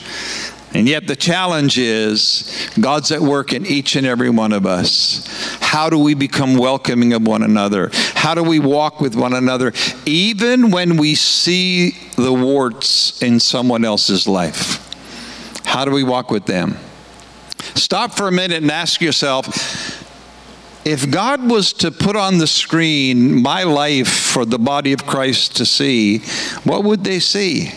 And 0.73 0.87
yet, 0.87 1.07
the 1.07 1.15
challenge 1.15 1.79
is 1.79 2.69
God's 2.79 3.11
at 3.11 3.21
work 3.21 3.53
in 3.53 3.65
each 3.65 3.95
and 3.95 4.05
every 4.05 4.29
one 4.29 4.53
of 4.53 4.67
us. 4.67 5.25
How 5.61 5.89
do 5.89 5.97
we 5.97 6.13
become 6.13 6.55
welcoming 6.55 7.13
of 7.13 7.25
one 7.25 7.41
another? 7.41 7.89
How 7.93 8.35
do 8.35 8.43
we 8.43 8.59
walk 8.59 9.01
with 9.01 9.15
one 9.15 9.33
another, 9.33 9.73
even 10.05 10.69
when 10.69 10.97
we 10.97 11.15
see 11.15 11.97
the 12.15 12.33
warts 12.33 13.21
in 13.21 13.39
someone 13.39 13.83
else's 13.83 14.27
life? 14.27 14.85
How 15.65 15.85
do 15.85 15.91
we 15.91 16.03
walk 16.03 16.29
with 16.29 16.45
them? 16.45 16.77
Stop 17.75 18.13
for 18.13 18.27
a 18.27 18.31
minute 18.31 18.61
and 18.61 18.71
ask 18.71 19.01
yourself 19.01 19.47
if 20.85 21.09
God 21.11 21.49
was 21.49 21.73
to 21.73 21.91
put 21.91 22.15
on 22.15 22.37
the 22.37 22.47
screen 22.47 23.41
my 23.41 23.63
life 23.63 24.07
for 24.07 24.45
the 24.45 24.57
body 24.57 24.93
of 24.93 25.05
Christ 25.05 25.57
to 25.57 25.65
see, 25.65 26.19
what 26.63 26.83
would 26.83 27.03
they 27.03 27.19
see? 27.19 27.71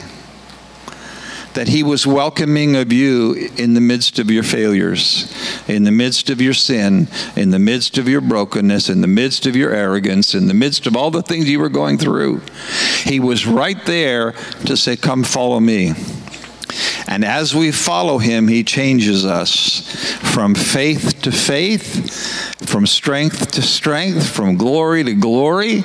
That 1.55 1.69
He 1.69 1.83
was 1.83 2.07
welcoming 2.07 2.77
of 2.77 2.93
you 2.93 3.51
in 3.57 3.75
the 3.75 3.81
midst 3.81 4.19
of 4.19 4.31
your 4.31 4.43
failures, 4.43 5.33
in 5.69 5.85
the 5.85 5.91
midst 5.91 6.31
of 6.31 6.41
your 6.41 6.55
sin, 6.55 7.09
in 7.37 7.51
the 7.51 7.59
midst 7.59 7.99
of 7.99 8.09
your 8.09 8.21
brokenness, 8.21 8.89
in 8.89 9.01
the 9.01 9.07
midst 9.07 9.47
of 9.47 9.55
your 9.55 9.73
arrogance, 9.73 10.35
in 10.35 10.49
the 10.49 10.55
midst 10.55 10.87
of 10.87 10.97
all 10.97 11.11
the 11.11 11.23
things 11.23 11.49
you 11.49 11.61
were 11.61 11.69
going 11.69 11.99
through. 11.99 12.41
He 13.05 13.21
was 13.21 13.47
right 13.47 13.85
there 13.85 14.33
to 14.67 14.77
say, 14.77 14.97
Come 14.97 15.25
follow 15.25 15.61
me. 15.61 15.93
And 17.07 17.25
as 17.25 17.55
we 17.55 17.73
follow 17.73 18.19
him, 18.19 18.49
he 18.49 18.65
changes 18.65 19.25
us 19.25 19.81
from 20.33 20.55
faith 20.55 21.21
to 21.23 21.33
faith, 21.33 22.67
from 22.69 22.87
strength 22.87 23.51
to 23.53 23.63
strength, 23.63 24.29
from 24.29 24.57
glory 24.57 25.05
to 25.05 25.15
glory. 25.15 25.85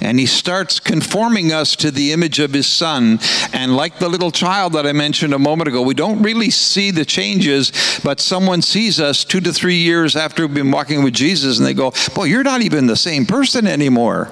And 0.00 0.18
he 0.18 0.26
starts 0.26 0.80
conforming 0.80 1.52
us 1.52 1.76
to 1.76 1.90
the 1.90 2.12
image 2.12 2.38
of 2.38 2.52
his 2.52 2.66
son. 2.66 3.18
And 3.52 3.76
like 3.76 3.98
the 3.98 4.08
little 4.08 4.30
child 4.30 4.74
that 4.74 4.86
I 4.86 4.92
mentioned 4.92 5.32
a 5.32 5.38
moment 5.38 5.68
ago, 5.68 5.82
we 5.82 5.94
don't 5.94 6.22
really 6.22 6.50
see 6.50 6.90
the 6.90 7.04
changes, 7.04 7.72
but 8.04 8.20
someone 8.20 8.62
sees 8.62 9.00
us 9.00 9.24
two 9.24 9.40
to 9.40 9.52
three 9.52 9.76
years 9.76 10.16
after 10.16 10.46
we've 10.46 10.54
been 10.54 10.70
walking 10.70 11.02
with 11.02 11.14
Jesus 11.14 11.58
and 11.58 11.66
they 11.66 11.74
go, 11.74 11.92
Boy, 12.14 12.24
you're 12.24 12.44
not 12.44 12.62
even 12.62 12.86
the 12.86 12.96
same 12.96 13.24
person 13.24 13.66
anymore. 13.66 14.30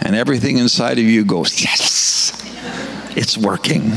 And 0.00 0.14
everything 0.14 0.58
inside 0.58 0.98
of 0.98 1.04
you 1.04 1.24
goes, 1.24 1.62
Yes. 1.62 2.32
it's 3.16 3.36
working. 3.36 3.92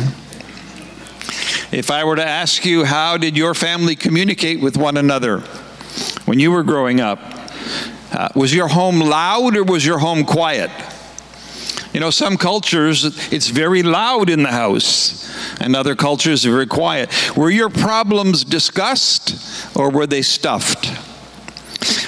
If 1.71 1.91
I 1.91 2.05
were 2.05 2.15
to 2.15 2.25
ask 2.25 2.65
you, 2.65 2.85
how 2.85 3.17
did 3.17 3.35
your 3.35 3.53
family 3.53 3.95
communicate 3.95 4.61
with 4.61 4.77
one 4.77 4.95
another 4.95 5.39
when 6.25 6.39
you 6.39 6.49
were 6.49 6.63
growing 6.63 7.01
up? 7.01 7.19
Uh, 8.11 8.29
was 8.35 8.55
your 8.55 8.69
home 8.69 9.01
loud 9.01 9.57
or 9.57 9.65
was 9.65 9.85
your 9.85 9.99
home 9.99 10.23
quiet? 10.23 10.71
You 11.93 11.99
know, 11.99 12.09
some 12.09 12.37
cultures, 12.37 13.03
it's 13.33 13.49
very 13.49 13.83
loud 13.83 14.29
in 14.29 14.43
the 14.43 14.51
house, 14.51 15.29
and 15.59 15.75
other 15.75 15.93
cultures 15.93 16.45
are 16.45 16.51
very 16.51 16.67
quiet. 16.67 17.35
Were 17.35 17.49
your 17.49 17.69
problems 17.69 18.45
discussed 18.45 19.75
or 19.75 19.89
were 19.89 20.07
they 20.07 20.21
stuffed? 20.21 20.85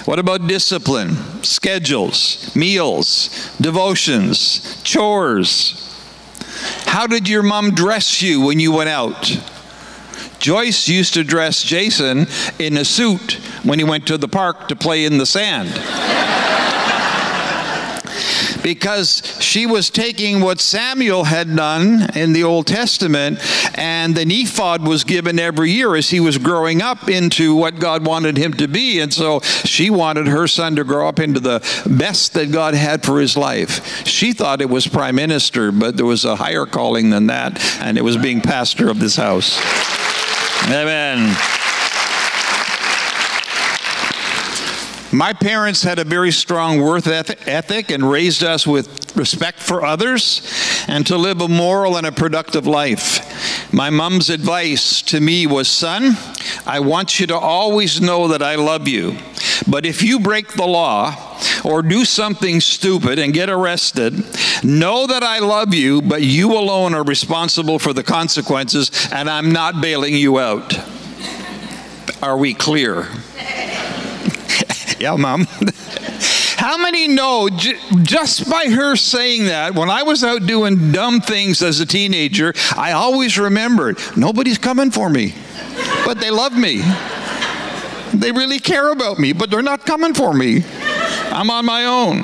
What 0.07 0.19
about 0.19 0.47
discipline, 0.47 1.15
schedules, 1.43 2.55
meals, 2.55 3.51
devotions, 3.59 4.81
chores? 4.83 5.88
How 6.85 7.07
did 7.07 7.29
your 7.29 7.43
mom 7.43 7.71
dress 7.71 8.21
you 8.21 8.41
when 8.41 8.59
you 8.59 8.71
went 8.71 8.89
out? 8.89 9.37
Joyce 10.39 10.87
used 10.87 11.13
to 11.15 11.23
dress 11.23 11.63
Jason 11.63 12.27
in 12.57 12.77
a 12.77 12.85
suit 12.85 13.33
when 13.63 13.77
he 13.77 13.85
went 13.85 14.07
to 14.07 14.17
the 14.17 14.27
park 14.27 14.69
to 14.69 14.75
play 14.75 15.05
in 15.05 15.17
the 15.17 15.25
sand. 15.25 15.69
Because 18.63 19.21
she 19.39 19.65
was 19.65 19.89
taking 19.89 20.41
what 20.41 20.59
Samuel 20.59 21.23
had 21.25 21.55
done 21.55 22.09
in 22.15 22.33
the 22.33 22.43
Old 22.43 22.67
Testament, 22.67 23.39
and 23.75 24.15
the 24.15 24.25
ephod 24.29 24.87
was 24.87 25.03
given 25.03 25.39
every 25.39 25.71
year 25.71 25.95
as 25.95 26.09
he 26.09 26.19
was 26.19 26.37
growing 26.37 26.81
up 26.81 27.09
into 27.09 27.55
what 27.55 27.79
God 27.79 28.05
wanted 28.05 28.37
him 28.37 28.53
to 28.53 28.67
be. 28.67 28.99
And 28.99 29.13
so 29.13 29.39
she 29.39 29.89
wanted 29.89 30.27
her 30.27 30.47
son 30.47 30.75
to 30.75 30.83
grow 30.83 31.07
up 31.07 31.19
into 31.19 31.39
the 31.39 31.59
best 31.89 32.33
that 32.33 32.51
God 32.51 32.73
had 32.73 33.03
for 33.03 33.19
his 33.19 33.37
life. 33.37 34.05
She 34.05 34.33
thought 34.33 34.61
it 34.61 34.69
was 34.69 34.87
prime 34.87 35.15
minister, 35.15 35.71
but 35.71 35.97
there 35.97 36.05
was 36.05 36.25
a 36.25 36.35
higher 36.35 36.65
calling 36.65 37.09
than 37.09 37.27
that, 37.27 37.59
and 37.81 37.97
it 37.97 38.03
was 38.03 38.17
being 38.17 38.41
pastor 38.41 38.89
of 38.89 38.99
this 38.99 39.15
house. 39.15 39.59
Amen. 40.67 41.35
My 45.11 45.33
parents 45.33 45.81
had 45.81 45.97
a 45.97 46.03
very 46.03 46.31
strong 46.31 46.81
worth 46.81 47.07
ethic 47.07 47.89
and 47.89 48.09
raised 48.09 48.43
us 48.43 48.67
with 48.67 49.15
respect 49.17 49.57
for 49.59 49.83
others 49.83 50.41
and 50.87 51.05
to 51.07 51.17
live 51.17 51.41
a 51.41 51.47
moral 51.47 51.97
and 51.97 52.05
a 52.05 52.11
productive 52.11 52.67
life. 52.67 53.73
My 53.73 53.89
mom's 53.89 54.29
advice 54.29 55.01
to 55.03 55.19
me 55.19 55.47
was 55.47 55.67
Son, 55.67 56.15
I 56.65 56.79
want 56.81 57.19
you 57.19 57.25
to 57.27 57.35
always 57.35 57.99
know 57.99 58.27
that 58.27 58.43
I 58.43 58.53
love 58.55 58.87
you. 58.87 59.17
But 59.67 59.83
if 59.83 60.03
you 60.03 60.19
break 60.19 60.53
the 60.53 60.67
law 60.67 61.15
or 61.65 61.81
do 61.81 62.05
something 62.05 62.61
stupid 62.61 63.17
and 63.17 63.33
get 63.33 63.49
arrested, 63.49 64.13
know 64.63 65.07
that 65.07 65.23
I 65.23 65.39
love 65.39 65.73
you, 65.73 66.03
but 66.03 66.21
you 66.21 66.53
alone 66.53 66.93
are 66.93 67.03
responsible 67.03 67.79
for 67.79 67.93
the 67.93 68.03
consequences, 68.03 68.91
and 69.11 69.27
I'm 69.27 69.51
not 69.51 69.81
bailing 69.81 70.13
you 70.13 70.37
out. 70.39 70.77
Are 72.21 72.37
we 72.37 72.53
clear? 72.53 73.07
Yeah, 74.99 75.15
mom. 75.15 75.45
How 76.59 76.77
many 76.77 77.07
know 77.07 77.47
just 77.49 78.49
by 78.49 78.65
her 78.65 78.97
saying 78.97 79.45
that, 79.45 79.75
when 79.75 79.89
I 79.89 80.03
was 80.03 80.25
out 80.25 80.45
doing 80.45 80.91
dumb 80.91 81.21
things 81.21 81.61
as 81.61 81.79
a 81.79 81.85
teenager, 81.85 82.53
I 82.75 82.91
always 82.91 83.37
remembered 83.39 83.97
nobody's 84.17 84.57
coming 84.57 84.91
for 84.91 85.09
me, 85.09 85.33
but 86.05 86.19
they 86.19 86.31
love 86.31 86.57
me. 86.57 86.81
They 88.13 88.33
really 88.33 88.59
care 88.59 88.91
about 88.91 89.19
me, 89.19 89.31
but 89.31 89.49
they're 89.49 89.61
not 89.61 89.85
coming 89.85 90.13
for 90.13 90.33
me. 90.33 90.65
I'm 91.31 91.49
on 91.49 91.65
my 91.65 91.85
own. 91.85 92.23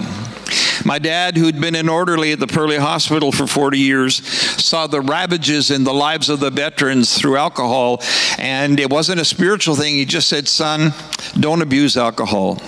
My 0.83 0.99
dad, 0.99 1.37
who'd 1.37 1.61
been 1.61 1.75
an 1.75 1.89
orderly 1.89 2.31
at 2.31 2.39
the 2.39 2.47
Perley 2.47 2.77
Hospital 2.77 3.31
for 3.31 3.47
40 3.47 3.79
years, 3.79 4.25
saw 4.27 4.87
the 4.87 5.01
ravages 5.01 5.71
in 5.71 5.83
the 5.83 5.93
lives 5.93 6.29
of 6.29 6.39
the 6.39 6.49
veterans 6.49 7.17
through 7.17 7.37
alcohol, 7.37 8.01
and 8.37 8.79
it 8.79 8.89
wasn't 8.89 9.21
a 9.21 9.25
spiritual 9.25 9.75
thing. 9.75 9.95
He 9.95 10.05
just 10.05 10.27
said, 10.27 10.47
Son, 10.47 10.93
don't 11.39 11.61
abuse 11.61 11.97
alcohol. 11.97 12.61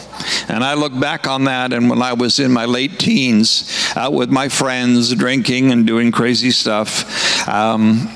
And 0.48 0.64
I 0.64 0.76
look 0.76 0.98
back 0.98 1.28
on 1.28 1.46
that, 1.46 1.74
and 1.74 1.90
when 1.90 2.02
I 2.02 2.14
was 2.14 2.40
in 2.40 2.52
my 2.52 2.66
late 2.66 3.00
teens, 3.00 3.92
out 3.96 4.14
with 4.14 4.30
my 4.30 4.50
friends, 4.50 5.14
drinking 5.14 5.72
and 5.72 5.86
doing 5.86 6.12
crazy 6.12 6.52
stuff, 6.52 7.48
um, 7.48 8.10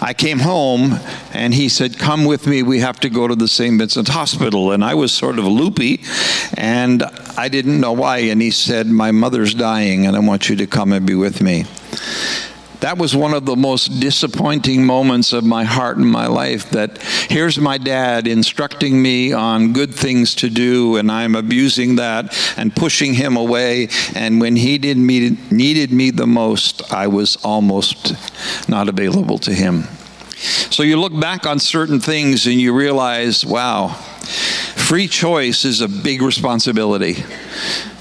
I 0.00 0.14
came 0.14 0.40
home 0.40 0.98
and 1.32 1.54
he 1.54 1.68
said, 1.68 1.98
Come 1.98 2.24
with 2.24 2.46
me, 2.46 2.62
we 2.62 2.80
have 2.80 3.00
to 3.00 3.08
go 3.08 3.28
to 3.28 3.34
the 3.34 3.48
St. 3.48 3.78
Vincent 3.78 4.08
Hospital. 4.08 4.72
And 4.72 4.84
I 4.84 4.94
was 4.94 5.12
sort 5.12 5.38
of 5.38 5.46
loopy 5.46 6.02
and 6.56 7.02
I 7.36 7.48
didn't 7.48 7.80
know 7.80 7.92
why. 7.92 8.18
And 8.18 8.42
he 8.42 8.50
said, 8.50 8.86
My 8.86 9.12
mother's 9.12 9.54
dying 9.54 10.06
and 10.06 10.16
I 10.16 10.20
want 10.20 10.48
you 10.48 10.56
to 10.56 10.66
come 10.66 10.92
and 10.92 11.06
be 11.06 11.14
with 11.14 11.40
me. 11.40 11.64
That 12.80 12.98
was 12.98 13.16
one 13.16 13.32
of 13.34 13.46
the 13.46 13.56
most 13.56 14.00
disappointing 14.00 14.84
moments 14.84 15.32
of 15.32 15.44
my 15.44 15.64
heart 15.64 15.96
and 15.96 16.10
my 16.10 16.26
life 16.26 16.70
that 16.70 16.98
here's 17.28 17.58
my 17.58 17.78
dad 17.78 18.26
instructing 18.26 19.00
me 19.00 19.32
on 19.32 19.72
good 19.72 19.94
things 19.94 20.34
to 20.36 20.50
do, 20.50 20.96
and 20.96 21.10
I'm 21.10 21.34
abusing 21.34 21.96
that 21.96 22.36
and 22.56 22.74
pushing 22.74 23.14
him 23.14 23.36
away. 23.36 23.88
And 24.14 24.40
when 24.40 24.56
he 24.56 24.78
did 24.78 24.96
me, 24.96 25.36
needed 25.50 25.92
me 25.92 26.10
the 26.10 26.26
most, 26.26 26.92
I 26.92 27.06
was 27.06 27.36
almost 27.36 28.14
not 28.68 28.88
available 28.88 29.38
to 29.38 29.54
him. 29.54 29.84
So 30.70 30.82
you 30.82 31.00
look 31.00 31.18
back 31.18 31.46
on 31.46 31.58
certain 31.58 32.00
things 32.00 32.46
and 32.46 32.60
you 32.60 32.74
realize, 32.74 33.46
wow, 33.46 33.88
free 33.88 35.08
choice 35.08 35.64
is 35.64 35.80
a 35.80 35.88
big 35.88 36.20
responsibility 36.20 37.24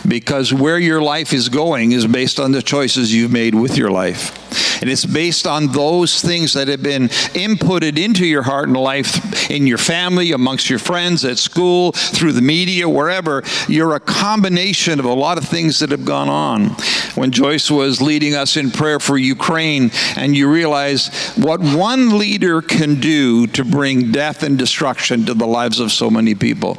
because 0.08 0.54
where 0.54 0.80
your 0.80 1.02
life 1.02 1.34
is 1.34 1.50
going 1.50 1.92
is 1.92 2.08
based 2.08 2.40
on 2.40 2.52
the 2.52 2.62
choices 2.62 3.14
you've 3.14 3.32
made 3.32 3.56
with 3.56 3.78
your 3.78 3.92
life. 3.92 4.40
And 4.82 4.90
it's 4.92 5.06
based 5.06 5.48
on 5.48 5.68
those 5.68 6.22
things 6.22 6.54
that 6.54 6.68
have 6.68 6.84
been 6.84 7.08
inputted 7.08 7.98
into 7.98 8.26
your 8.26 8.44
heart 8.44 8.68
and 8.68 8.76
life 8.76 9.50
in 9.50 9.66
your 9.66 9.78
family, 9.78 10.34
amongst 10.34 10.70
your 10.70 10.80
friends, 10.80 11.24
at 11.24 11.38
school, 11.38 11.94
through 11.94 12.34
the 12.34 12.42
media, 12.42 12.90
wherever. 12.90 13.44
You're 13.70 13.96
a 13.96 14.00
combination 14.02 15.00
of 15.00 15.06
a 15.06 15.14
lot 15.14 15.38
of 15.38 15.46
things 15.46 15.80
that 15.80 15.92
have 15.92 16.04
gone 16.04 16.28
on. 16.28 16.70
When 17.16 17.32
Joyce 17.32 17.72
was 17.72 18.02
leading 18.02 18.36
us 18.36 18.58
in 18.58 18.72
prayer 18.72 19.00
for 19.00 19.18
Ukraine, 19.18 19.92
and 20.18 20.36
you 20.36 20.52
realize 20.52 21.08
what 21.38 21.62
one 21.62 22.18
leader 22.18 22.62
can 22.62 23.00
do 23.00 23.48
to 23.48 23.64
bring 23.64 24.12
death 24.12 24.44
and 24.44 24.58
destruction 24.58 25.26
to 25.28 25.34
the 25.34 25.48
lives 25.48 25.80
of 25.80 25.92
so 25.92 26.10
many 26.10 26.36
people. 26.36 26.78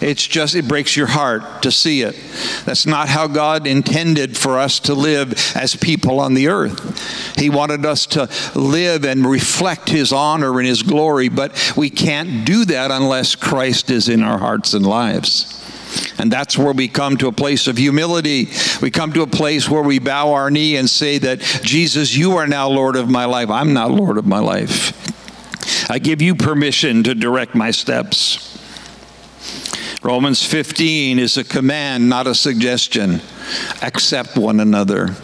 It's 0.00 0.26
just, 0.26 0.54
it 0.54 0.68
breaks 0.68 0.96
your 0.96 1.06
heart 1.06 1.62
to 1.62 1.70
see 1.70 2.02
it. 2.02 2.16
That's 2.64 2.86
not 2.86 3.08
how 3.08 3.26
God 3.26 3.66
intended 3.66 4.36
for 4.36 4.58
us 4.58 4.80
to 4.80 4.94
live 4.94 5.34
as 5.56 5.74
people 5.74 6.20
on 6.20 6.34
the 6.34 6.48
earth. 6.48 7.36
He 7.38 7.50
wanted 7.50 7.84
us 7.86 8.06
to 8.06 8.28
live 8.54 9.04
and 9.04 9.26
reflect 9.26 9.88
His 9.88 10.12
honor 10.12 10.58
and 10.58 10.66
His 10.66 10.82
glory, 10.82 11.28
but 11.28 11.74
we 11.76 11.90
can't 11.90 12.44
do 12.44 12.64
that 12.66 12.90
unless 12.90 13.34
Christ 13.34 13.90
is 13.90 14.08
in 14.08 14.22
our 14.22 14.38
hearts 14.38 14.74
and 14.74 14.86
lives. 14.86 15.52
And 16.18 16.30
that's 16.30 16.58
where 16.58 16.72
we 16.72 16.88
come 16.88 17.16
to 17.18 17.28
a 17.28 17.32
place 17.32 17.66
of 17.66 17.76
humility. 17.76 18.48
We 18.82 18.90
come 18.90 19.12
to 19.12 19.22
a 19.22 19.26
place 19.26 19.68
where 19.68 19.82
we 19.82 19.98
bow 19.98 20.32
our 20.32 20.50
knee 20.50 20.76
and 20.76 20.88
say 20.90 21.18
that, 21.18 21.40
Jesus, 21.40 22.16
you 22.16 22.36
are 22.36 22.46
now 22.46 22.68
Lord 22.68 22.96
of 22.96 23.08
my 23.08 23.24
life. 23.24 23.50
I'm 23.50 23.72
not 23.72 23.90
Lord 23.90 24.18
of 24.18 24.26
my 24.26 24.40
life. 24.40 24.92
I 25.90 25.98
give 25.98 26.20
you 26.20 26.34
permission 26.34 27.02
to 27.04 27.14
direct 27.14 27.54
my 27.54 27.70
steps. 27.70 28.55
Romans 30.06 30.46
15 30.46 31.18
is 31.18 31.36
a 31.36 31.42
command, 31.42 32.08
not 32.08 32.28
a 32.28 32.34
suggestion. 32.36 33.20
Accept 33.82 34.36
one 34.36 34.60
another. 34.60 35.16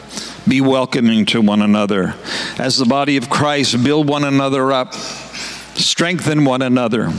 Be 0.48 0.60
welcoming 0.60 1.24
to 1.26 1.40
one 1.40 1.62
another. 1.62 2.16
As 2.58 2.78
the 2.78 2.84
body 2.84 3.16
of 3.16 3.30
Christ, 3.30 3.84
build 3.84 4.08
one 4.08 4.24
another 4.24 4.72
up. 4.72 4.92
Strengthen 4.94 6.44
one 6.44 6.62
another. 6.62 7.12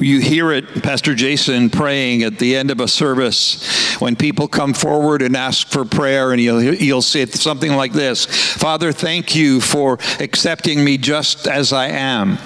You 0.00 0.22
hear 0.22 0.50
it, 0.50 0.82
Pastor 0.82 1.14
Jason 1.14 1.68
praying 1.68 2.22
at 2.22 2.38
the 2.38 2.56
end 2.56 2.70
of 2.70 2.80
a 2.80 2.88
service 2.88 4.00
when 4.00 4.16
people 4.16 4.48
come 4.48 4.72
forward 4.72 5.20
and 5.20 5.36
ask 5.36 5.68
for 5.68 5.84
prayer, 5.84 6.32
and 6.32 6.40
you'll, 6.40 6.60
he'll 6.60 7.02
say 7.02 7.26
something 7.26 7.72
like 7.72 7.92
this 7.92 8.24
Father, 8.24 8.92
thank 8.92 9.36
you 9.36 9.60
for 9.60 9.98
accepting 10.20 10.82
me 10.82 10.96
just 10.96 11.46
as 11.46 11.74
I 11.74 11.88
am 11.88 12.38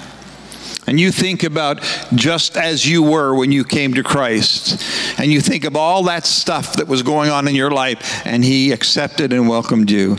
and 0.87 0.99
you 0.99 1.11
think 1.11 1.43
about 1.43 1.81
just 2.15 2.57
as 2.57 2.87
you 2.87 3.03
were 3.03 3.35
when 3.35 3.51
you 3.51 3.63
came 3.63 3.93
to 3.93 4.03
Christ, 4.03 5.19
and 5.19 5.31
you 5.31 5.39
think 5.39 5.63
of 5.63 5.75
all 5.75 6.03
that 6.03 6.25
stuff 6.25 6.73
that 6.73 6.87
was 6.87 7.03
going 7.03 7.29
on 7.29 7.47
in 7.47 7.55
your 7.55 7.71
life, 7.71 8.25
and 8.25 8.43
He 8.43 8.71
accepted 8.71 9.31
and 9.31 9.47
welcomed 9.47 9.91
you. 9.91 10.17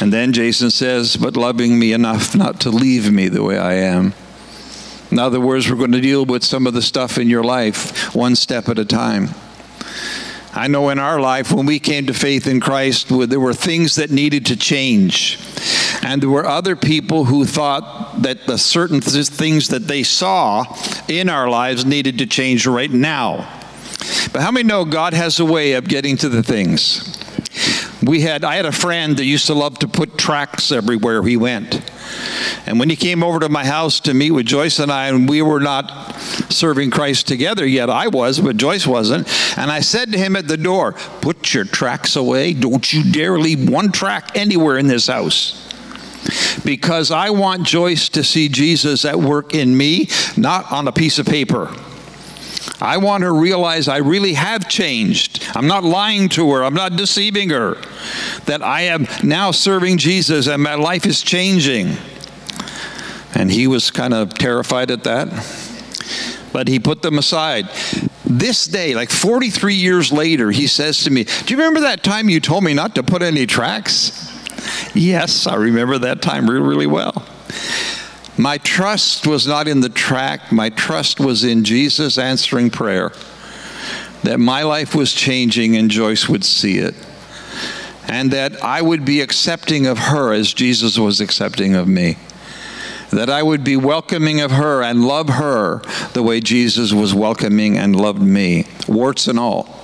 And 0.00 0.12
then 0.12 0.32
Jason 0.32 0.70
says, 0.70 1.16
But 1.16 1.36
loving 1.36 1.78
me 1.78 1.92
enough 1.92 2.34
not 2.36 2.60
to 2.60 2.70
leave 2.70 3.12
me 3.12 3.28
the 3.28 3.42
way 3.42 3.58
I 3.58 3.74
am. 3.74 4.14
In 5.10 5.18
other 5.18 5.40
words, 5.40 5.68
we're 5.68 5.76
going 5.76 5.92
to 5.92 6.00
deal 6.00 6.24
with 6.24 6.44
some 6.44 6.66
of 6.66 6.74
the 6.74 6.82
stuff 6.82 7.18
in 7.18 7.28
your 7.28 7.42
life 7.42 8.14
one 8.14 8.36
step 8.36 8.68
at 8.68 8.78
a 8.78 8.84
time. 8.84 9.30
I 10.52 10.66
know 10.66 10.88
in 10.88 10.98
our 10.98 11.20
life, 11.20 11.52
when 11.52 11.66
we 11.66 11.78
came 11.78 12.06
to 12.06 12.14
faith 12.14 12.46
in 12.46 12.60
Christ, 12.60 13.08
there 13.08 13.40
were 13.40 13.54
things 13.54 13.96
that 13.96 14.10
needed 14.10 14.46
to 14.46 14.56
change. 14.56 15.38
And 16.02 16.22
there 16.22 16.30
were 16.30 16.46
other 16.46 16.76
people 16.76 17.24
who 17.24 17.44
thought 17.44 18.22
that 18.22 18.46
the 18.46 18.58
certain 18.58 19.00
things 19.00 19.68
that 19.68 19.86
they 19.86 20.02
saw 20.02 20.64
in 21.08 21.28
our 21.28 21.48
lives 21.48 21.84
needed 21.84 22.18
to 22.18 22.26
change 22.26 22.66
right 22.66 22.90
now. 22.90 23.48
But 24.32 24.42
how 24.42 24.50
many 24.50 24.66
know 24.66 24.84
God 24.84 25.12
has 25.12 25.40
a 25.40 25.44
way 25.44 25.72
of 25.72 25.88
getting 25.88 26.16
to 26.18 26.28
the 26.28 26.42
things? 26.42 27.18
we 28.02 28.22
had 28.22 28.44
I 28.44 28.56
had 28.56 28.66
a 28.66 28.72
friend 28.72 29.16
that 29.16 29.24
used 29.24 29.46
to 29.46 29.54
love 29.54 29.78
to 29.80 29.88
put 29.88 30.16
tracts 30.16 30.72
everywhere 30.72 31.22
he 31.22 31.36
went. 31.36 31.80
And 32.66 32.78
when 32.78 32.90
he 32.90 32.96
came 32.96 33.22
over 33.22 33.40
to 33.40 33.48
my 33.48 33.64
house 33.64 34.00
to 34.00 34.14
meet 34.14 34.30
with 34.30 34.46
Joyce 34.46 34.78
and 34.78 34.90
I, 34.90 35.08
and 35.08 35.28
we 35.28 35.42
were 35.42 35.60
not 35.60 36.14
serving 36.50 36.90
Christ 36.90 37.28
together 37.28 37.66
yet, 37.66 37.90
I 37.90 38.08
was, 38.08 38.40
but 38.40 38.56
Joyce 38.56 38.86
wasn't. 38.86 39.28
And 39.58 39.70
I 39.70 39.80
said 39.80 40.12
to 40.12 40.18
him 40.18 40.36
at 40.36 40.48
the 40.48 40.56
door, 40.56 40.92
Put 41.20 41.52
your 41.54 41.64
tracts 41.64 42.16
away. 42.16 42.54
Don't 42.54 42.92
you 42.92 43.10
dare 43.10 43.38
leave 43.38 43.68
one 43.68 43.92
tract 43.92 44.36
anywhere 44.36 44.78
in 44.78 44.86
this 44.86 45.06
house. 45.06 45.59
Because 46.64 47.10
I 47.10 47.30
want 47.30 47.64
Joyce 47.64 48.08
to 48.10 48.24
see 48.24 48.48
Jesus 48.48 49.04
at 49.04 49.18
work 49.18 49.54
in 49.54 49.76
me, 49.76 50.08
not 50.36 50.70
on 50.72 50.88
a 50.88 50.92
piece 50.92 51.18
of 51.18 51.26
paper. 51.26 51.74
I 52.80 52.96
want 52.96 53.22
her 53.22 53.30
to 53.30 53.34
realize 53.34 53.88
I 53.88 53.98
really 53.98 54.34
have 54.34 54.68
changed. 54.68 55.46
I'm 55.54 55.66
not 55.66 55.84
lying 55.84 56.28
to 56.30 56.50
her, 56.52 56.64
I'm 56.64 56.74
not 56.74 56.96
deceiving 56.96 57.50
her. 57.50 57.76
That 58.46 58.62
I 58.62 58.82
am 58.82 59.06
now 59.22 59.50
serving 59.50 59.98
Jesus 59.98 60.46
and 60.46 60.62
my 60.62 60.74
life 60.74 61.06
is 61.06 61.22
changing. 61.22 61.96
And 63.34 63.50
he 63.50 63.66
was 63.66 63.90
kind 63.90 64.14
of 64.14 64.34
terrified 64.34 64.90
at 64.90 65.04
that. 65.04 65.28
But 66.52 66.68
he 66.68 66.80
put 66.80 67.02
them 67.02 67.18
aside. 67.18 67.68
This 68.24 68.66
day, 68.66 68.94
like 68.94 69.10
43 69.10 69.74
years 69.74 70.10
later, 70.12 70.50
he 70.50 70.66
says 70.66 71.04
to 71.04 71.10
me, 71.10 71.24
Do 71.24 71.54
you 71.54 71.58
remember 71.58 71.80
that 71.80 72.02
time 72.02 72.28
you 72.28 72.40
told 72.40 72.64
me 72.64 72.74
not 72.74 72.94
to 72.96 73.02
put 73.02 73.22
any 73.22 73.46
tracts? 73.46 74.29
Yes, 74.94 75.46
I 75.46 75.56
remember 75.56 75.98
that 75.98 76.22
time 76.22 76.48
really, 76.48 76.66
really 76.66 76.86
well. 76.86 77.26
My 78.36 78.58
trust 78.58 79.26
was 79.26 79.46
not 79.46 79.68
in 79.68 79.80
the 79.80 79.88
tract, 79.88 80.50
my 80.50 80.70
trust 80.70 81.20
was 81.20 81.44
in 81.44 81.64
Jesus 81.64 82.16
answering 82.16 82.70
prayer. 82.70 83.12
That 84.22 84.38
my 84.38 84.62
life 84.62 84.94
was 84.94 85.12
changing 85.12 85.76
and 85.76 85.90
Joyce 85.90 86.28
would 86.28 86.44
see 86.44 86.78
it. 86.78 86.94
And 88.06 88.30
that 88.32 88.62
I 88.62 88.82
would 88.82 89.04
be 89.04 89.20
accepting 89.20 89.86
of 89.86 89.98
her 89.98 90.32
as 90.32 90.52
Jesus 90.52 90.98
was 90.98 91.20
accepting 91.20 91.74
of 91.74 91.86
me. 91.86 92.16
That 93.10 93.30
I 93.30 93.42
would 93.42 93.64
be 93.64 93.76
welcoming 93.76 94.40
of 94.40 94.52
her 94.52 94.82
and 94.82 95.04
love 95.04 95.28
her 95.28 95.82
the 96.12 96.22
way 96.22 96.40
Jesus 96.40 96.92
was 96.92 97.14
welcoming 97.14 97.76
and 97.76 97.94
loved 97.96 98.22
me, 98.22 98.66
warts 98.88 99.26
and 99.26 99.38
all. 99.38 99.79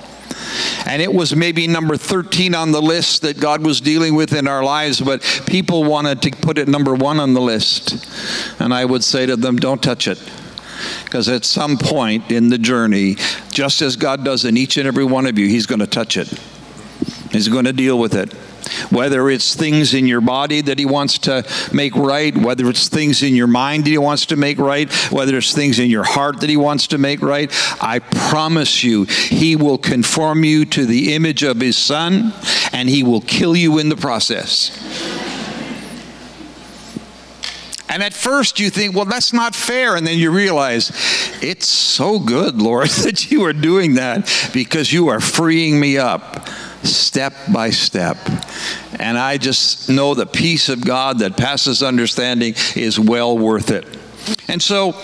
And 0.85 1.01
it 1.01 1.13
was 1.13 1.35
maybe 1.35 1.67
number 1.67 1.97
13 1.97 2.55
on 2.55 2.71
the 2.71 2.81
list 2.81 3.21
that 3.23 3.39
God 3.39 3.65
was 3.65 3.81
dealing 3.81 4.15
with 4.15 4.33
in 4.33 4.47
our 4.47 4.63
lives, 4.63 5.01
but 5.01 5.21
people 5.47 5.83
wanted 5.83 6.21
to 6.23 6.31
put 6.31 6.57
it 6.57 6.67
number 6.67 6.93
one 6.93 7.19
on 7.19 7.33
the 7.33 7.41
list. 7.41 8.07
And 8.59 8.73
I 8.73 8.85
would 8.85 9.03
say 9.03 9.25
to 9.25 9.35
them, 9.35 9.57
don't 9.57 9.81
touch 9.81 10.07
it. 10.07 10.21
Because 11.03 11.27
at 11.27 11.43
some 11.43 11.77
point 11.77 12.31
in 12.31 12.49
the 12.49 12.57
journey, 12.57 13.15
just 13.49 13.81
as 13.81 13.95
God 13.95 14.23
does 14.23 14.45
in 14.45 14.57
each 14.57 14.77
and 14.77 14.87
every 14.87 15.05
one 15.05 15.25
of 15.25 15.37
you, 15.39 15.47
He's 15.47 15.65
going 15.65 15.79
to 15.79 15.87
touch 15.87 16.17
it. 16.17 16.31
He's 17.31 17.47
going 17.47 17.65
to 17.65 17.73
deal 17.73 17.99
with 17.99 18.13
it 18.13 18.33
whether 18.89 19.29
it's 19.29 19.55
things 19.55 19.93
in 19.93 20.07
your 20.07 20.21
body 20.21 20.61
that 20.61 20.79
he 20.79 20.85
wants 20.85 21.17
to 21.19 21.45
make 21.73 21.95
right, 21.95 22.35
whether 22.37 22.69
it's 22.69 22.87
things 22.87 23.23
in 23.23 23.35
your 23.35 23.47
mind 23.47 23.85
that 23.85 23.91
he 23.91 23.97
wants 23.97 24.25
to 24.27 24.35
make 24.35 24.57
right, 24.57 24.91
whether 25.11 25.37
it's 25.37 25.53
things 25.53 25.79
in 25.79 25.89
your 25.89 26.03
heart 26.03 26.39
that 26.41 26.49
he 26.49 26.57
wants 26.57 26.87
to 26.87 26.97
make 26.97 27.21
right, 27.21 27.51
I 27.81 27.99
promise 27.99 28.83
you, 28.83 29.03
he 29.05 29.55
will 29.55 29.77
conform 29.77 30.43
you 30.43 30.65
to 30.65 30.85
the 30.85 31.13
image 31.13 31.43
of 31.43 31.59
his 31.59 31.77
son 31.77 32.33
and 32.71 32.89
he 32.89 33.03
will 33.03 33.21
kill 33.21 33.55
you 33.55 33.79
in 33.79 33.89
the 33.89 33.95
process. 33.95 34.71
And 37.89 38.03
at 38.03 38.13
first 38.13 38.59
you 38.59 38.69
think, 38.69 38.95
well, 38.95 39.05
that's 39.05 39.33
not 39.33 39.55
fair. 39.55 39.95
And 39.95 40.05
then 40.05 40.19
you 40.19 40.29
realize, 40.29 40.91
it's 41.41 41.67
so 41.67 42.19
good, 42.19 42.61
Lord, 42.61 42.89
that 43.03 43.31
you 43.31 43.43
are 43.45 43.53
doing 43.53 43.95
that 43.95 44.49
because 44.53 44.91
you 44.91 45.07
are 45.07 45.19
freeing 45.19 45.79
me 45.79 45.97
up 45.97 46.47
step 46.83 47.33
by 47.51 47.69
step. 47.69 48.17
And 48.99 49.17
I 49.17 49.37
just 49.37 49.89
know 49.89 50.13
the 50.13 50.25
peace 50.25 50.69
of 50.69 50.83
God 50.83 51.19
that 51.19 51.37
passes 51.37 51.83
understanding 51.83 52.55
is 52.75 52.99
well 52.99 53.37
worth 53.37 53.71
it. 53.71 53.85
And 54.47 54.61
so 54.61 54.95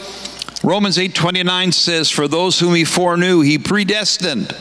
Romans 0.63 0.97
8:29 0.97 1.73
says 1.73 2.09
for 2.09 2.27
those 2.27 2.59
whom 2.59 2.75
he 2.75 2.86
foreknew 2.86 3.41
he 3.41 3.57
predestined 3.57 4.55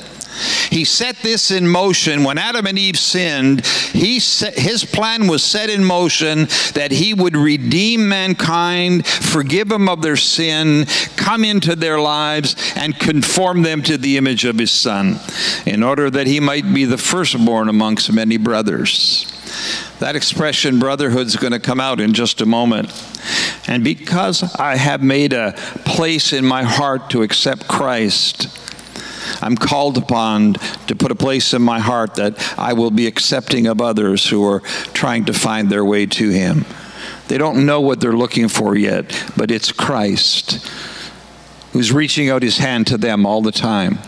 he 0.70 0.84
set 0.84 1.16
this 1.18 1.50
in 1.50 1.68
motion 1.68 2.24
when 2.24 2.38
Adam 2.38 2.66
and 2.66 2.78
Eve 2.78 2.98
sinned. 2.98 3.66
He 3.66 4.20
set, 4.20 4.58
his 4.58 4.84
plan 4.84 5.26
was 5.26 5.42
set 5.42 5.68
in 5.68 5.84
motion 5.84 6.46
that 6.74 6.90
he 6.90 7.12
would 7.12 7.36
redeem 7.36 8.08
mankind, 8.08 9.06
forgive 9.06 9.68
them 9.68 9.88
of 9.88 10.02
their 10.02 10.16
sin, 10.16 10.86
come 11.16 11.44
into 11.44 11.76
their 11.76 12.00
lives, 12.00 12.56
and 12.76 12.98
conform 12.98 13.62
them 13.62 13.82
to 13.82 13.98
the 13.98 14.16
image 14.16 14.44
of 14.44 14.58
his 14.58 14.70
Son, 14.70 15.20
in 15.66 15.82
order 15.82 16.08
that 16.10 16.26
he 16.26 16.40
might 16.40 16.72
be 16.72 16.84
the 16.84 16.98
firstborn 16.98 17.68
amongst 17.68 18.12
many 18.12 18.38
brothers. 18.38 19.26
That 19.98 20.16
expression, 20.16 20.78
brotherhood, 20.78 21.26
is 21.26 21.36
going 21.36 21.52
to 21.52 21.60
come 21.60 21.80
out 21.80 22.00
in 22.00 22.14
just 22.14 22.40
a 22.40 22.46
moment. 22.46 22.90
And 23.68 23.84
because 23.84 24.42
I 24.56 24.76
have 24.76 25.02
made 25.02 25.32
a 25.32 25.52
place 25.84 26.32
in 26.32 26.44
my 26.44 26.62
heart 26.62 27.10
to 27.10 27.22
accept 27.22 27.68
Christ, 27.68 28.48
I'm 29.40 29.56
called 29.56 29.98
upon 29.98 30.54
to 30.86 30.96
put 30.96 31.10
a 31.10 31.14
place 31.14 31.54
in 31.54 31.62
my 31.62 31.78
heart 31.78 32.16
that 32.16 32.58
I 32.58 32.72
will 32.72 32.90
be 32.90 33.06
accepting 33.06 33.66
of 33.66 33.80
others 33.80 34.28
who 34.28 34.44
are 34.44 34.60
trying 34.94 35.24
to 35.26 35.32
find 35.32 35.70
their 35.70 35.84
way 35.84 36.06
to 36.06 36.30
Him. 36.30 36.64
They 37.28 37.38
don't 37.38 37.66
know 37.66 37.80
what 37.80 38.00
they're 38.00 38.12
looking 38.12 38.48
for 38.48 38.76
yet, 38.76 39.10
but 39.36 39.50
it's 39.50 39.72
Christ 39.72 40.68
who's 41.72 41.92
reaching 41.92 42.28
out 42.28 42.42
His 42.42 42.58
hand 42.58 42.86
to 42.88 42.98
them 42.98 43.24
all 43.24 43.42
the 43.42 43.52
time. 43.52 43.98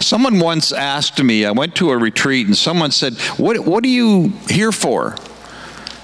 Someone 0.00 0.38
once 0.38 0.72
asked 0.72 1.22
me, 1.22 1.44
I 1.44 1.50
went 1.50 1.74
to 1.76 1.90
a 1.90 1.96
retreat, 1.96 2.46
and 2.46 2.56
someone 2.56 2.90
said, 2.90 3.14
What, 3.36 3.58
what 3.60 3.84
are 3.84 3.88
you 3.88 4.32
here 4.48 4.72
for? 4.72 5.16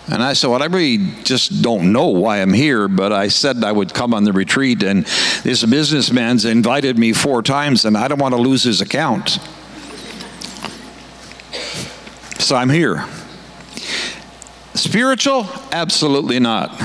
And 0.09 0.23
I 0.23 0.33
said, 0.33 0.51
Well, 0.51 0.63
I 0.63 0.67
really 0.67 0.99
just 1.23 1.63
don't 1.63 1.93
know 1.93 2.09
why 2.09 2.39
I'm 2.39 2.53
here, 2.53 2.89
but 2.89 3.13
I 3.13 3.29
said 3.29 3.63
I 3.63 3.73
would 3.73 3.95
come 3.95 4.13
on 4.13 4.25
the 4.25 4.33
retreat, 4.33 4.83
and 4.83 5.05
this 5.45 5.65
businessman's 5.65 6.45
invited 6.45 6.99
me 6.99 7.13
four 7.13 7.43
times, 7.43 7.85
and 7.85 7.97
I 7.97 8.09
don't 8.09 8.19
want 8.19 8.35
to 8.35 8.41
lose 8.41 8.65
his 8.65 8.81
account. 8.81 9.39
So 12.41 12.57
I'm 12.57 12.71
here. 12.71 13.07
Spiritual? 14.75 15.47
Absolutely 15.71 16.41
not. 16.41 16.83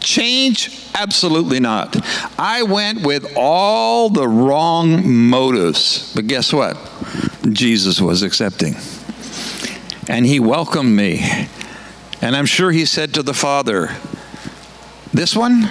Change? 0.00 0.78
Absolutely 0.94 1.60
not. 1.60 1.96
I 2.38 2.64
went 2.64 3.06
with 3.06 3.32
all 3.36 4.10
the 4.10 4.28
wrong 4.28 5.10
motives, 5.10 6.12
but 6.14 6.26
guess 6.26 6.52
what? 6.52 6.76
Jesus 7.50 8.00
was 8.00 8.22
accepting. 8.22 8.74
And 10.08 10.26
he 10.26 10.40
welcomed 10.40 10.94
me 10.94 11.48
and 12.22 12.36
I'm 12.36 12.46
sure 12.46 12.70
he 12.70 12.86
said 12.86 13.14
to 13.14 13.22
the 13.22 13.34
Father, 13.34 13.90
This 15.12 15.36
one? 15.36 15.68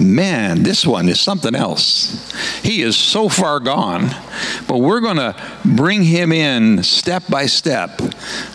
Man, 0.00 0.64
this 0.64 0.84
one 0.84 1.08
is 1.08 1.20
something 1.20 1.54
else. 1.54 2.32
He 2.62 2.82
is 2.82 2.96
so 2.96 3.28
far 3.28 3.60
gone, 3.60 4.08
but 4.66 4.78
we're 4.78 5.00
going 5.00 5.18
to 5.18 5.36
bring 5.64 6.02
him 6.02 6.32
in 6.32 6.82
step 6.82 7.22
by 7.30 7.46
step, 7.46 8.00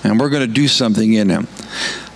and 0.03 0.19
we're 0.19 0.29
going 0.29 0.45
to 0.45 0.53
do 0.53 0.67
something 0.67 1.13
in 1.13 1.29
him. 1.29 1.47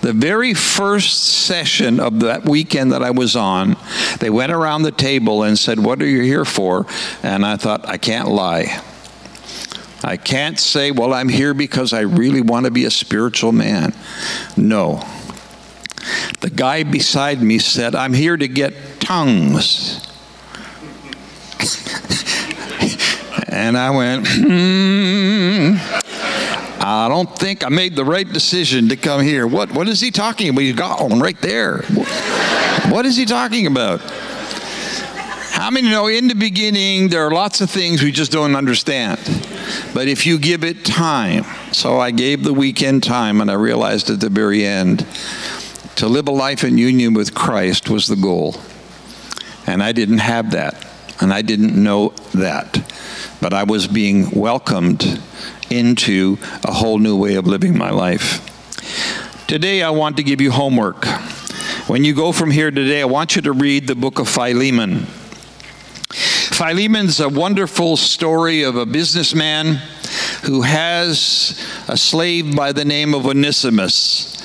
The 0.02 0.12
very 0.12 0.52
first 0.52 1.24
session 1.24 2.00
of 2.00 2.20
that 2.20 2.44
weekend 2.44 2.92
that 2.92 3.02
I 3.02 3.12
was 3.12 3.34
on, 3.34 3.76
they 4.20 4.28
went 4.28 4.52
around 4.52 4.82
the 4.82 4.92
table 4.92 5.42
and 5.42 5.58
said, 5.58 5.78
What 5.78 6.02
are 6.02 6.06
you 6.06 6.20
here 6.20 6.44
for? 6.44 6.84
And 7.22 7.46
I 7.46 7.56
thought, 7.56 7.88
I 7.88 7.96
can't 7.96 8.28
lie. 8.28 8.82
I 10.04 10.18
can't 10.18 10.58
say, 10.58 10.90
well, 10.90 11.14
I'm 11.14 11.30
here 11.30 11.54
because 11.54 11.94
I 11.94 12.00
really 12.00 12.42
want 12.42 12.66
to 12.66 12.70
be 12.70 12.84
a 12.84 12.90
spiritual 12.90 13.52
man. 13.52 13.94
No. 14.56 15.02
The 16.40 16.50
guy 16.50 16.82
beside 16.82 17.40
me 17.40 17.58
said, 17.58 17.94
I'm 17.94 18.12
here 18.12 18.36
to 18.36 18.46
get 18.46 19.00
tongues. 19.00 20.06
and 23.48 23.78
I 23.78 23.90
went, 23.90 24.28
hmm. 24.28 25.76
I 26.86 27.08
don't 27.08 27.34
think 27.38 27.64
I 27.64 27.70
made 27.70 27.96
the 27.96 28.04
right 28.04 28.30
decision 28.30 28.90
to 28.90 28.96
come 28.96 29.22
here. 29.22 29.46
What, 29.46 29.72
what 29.72 29.88
is 29.88 30.02
he 30.02 30.10
talking 30.10 30.50
about? 30.50 30.60
He's 30.60 30.76
got 30.76 31.00
one 31.08 31.18
right 31.18 31.40
there. 31.40 31.78
What 32.90 33.06
is 33.06 33.16
he 33.16 33.24
talking 33.24 33.66
about? 33.66 34.02
How 35.54 35.70
many 35.70 35.88
know 35.88 36.08
in 36.08 36.28
the 36.28 36.34
beginning 36.34 37.08
there 37.08 37.26
are 37.26 37.30
lots 37.30 37.62
of 37.62 37.70
things 37.70 38.02
we 38.02 38.12
just 38.12 38.32
don't 38.32 38.54
understand? 38.54 39.18
But 39.94 40.08
if 40.08 40.26
you 40.26 40.38
give 40.38 40.64
it 40.64 40.84
time, 40.84 41.44
so 41.72 42.00
I 42.00 42.10
gave 42.10 42.42
the 42.42 42.52
weekend 42.52 43.04
time 43.04 43.40
and 43.40 43.48
I 43.48 43.54
realized 43.54 44.10
at 44.10 44.18
the 44.18 44.28
very 44.28 44.66
end 44.66 45.06
to 45.96 46.08
live 46.08 46.26
a 46.26 46.32
life 46.32 46.64
in 46.64 46.76
union 46.76 47.14
with 47.14 47.32
Christ 47.32 47.88
was 47.88 48.08
the 48.08 48.16
goal. 48.16 48.56
And 49.68 49.82
I 49.84 49.92
didn't 49.92 50.18
have 50.18 50.50
that. 50.50 50.84
And 51.20 51.32
I 51.32 51.42
didn't 51.42 51.80
know 51.80 52.08
that. 52.34 52.92
But 53.40 53.54
I 53.54 53.62
was 53.62 53.86
being 53.86 54.30
welcomed 54.32 55.20
into 55.70 56.38
a 56.64 56.72
whole 56.72 56.98
new 56.98 57.16
way 57.16 57.36
of 57.36 57.46
living 57.46 57.78
my 57.78 57.90
life. 57.90 58.50
Today, 59.46 59.82
I 59.82 59.90
want 59.90 60.16
to 60.16 60.24
give 60.24 60.40
you 60.40 60.50
homework. 60.50 61.06
When 61.86 62.04
you 62.04 62.14
go 62.14 62.32
from 62.32 62.50
here 62.50 62.72
today, 62.72 63.00
I 63.02 63.04
want 63.04 63.36
you 63.36 63.42
to 63.42 63.52
read 63.52 63.86
the 63.86 63.94
book 63.94 64.18
of 64.18 64.28
Philemon. 64.28 65.06
Philemon's 66.54 67.18
a 67.18 67.28
wonderful 67.28 67.96
story 67.96 68.62
of 68.62 68.76
a 68.76 68.86
businessman 68.86 69.74
who 70.44 70.62
has 70.62 71.60
a 71.88 71.96
slave 71.96 72.54
by 72.54 72.70
the 72.70 72.84
name 72.84 73.12
of 73.12 73.26
Onesimus. 73.26 74.40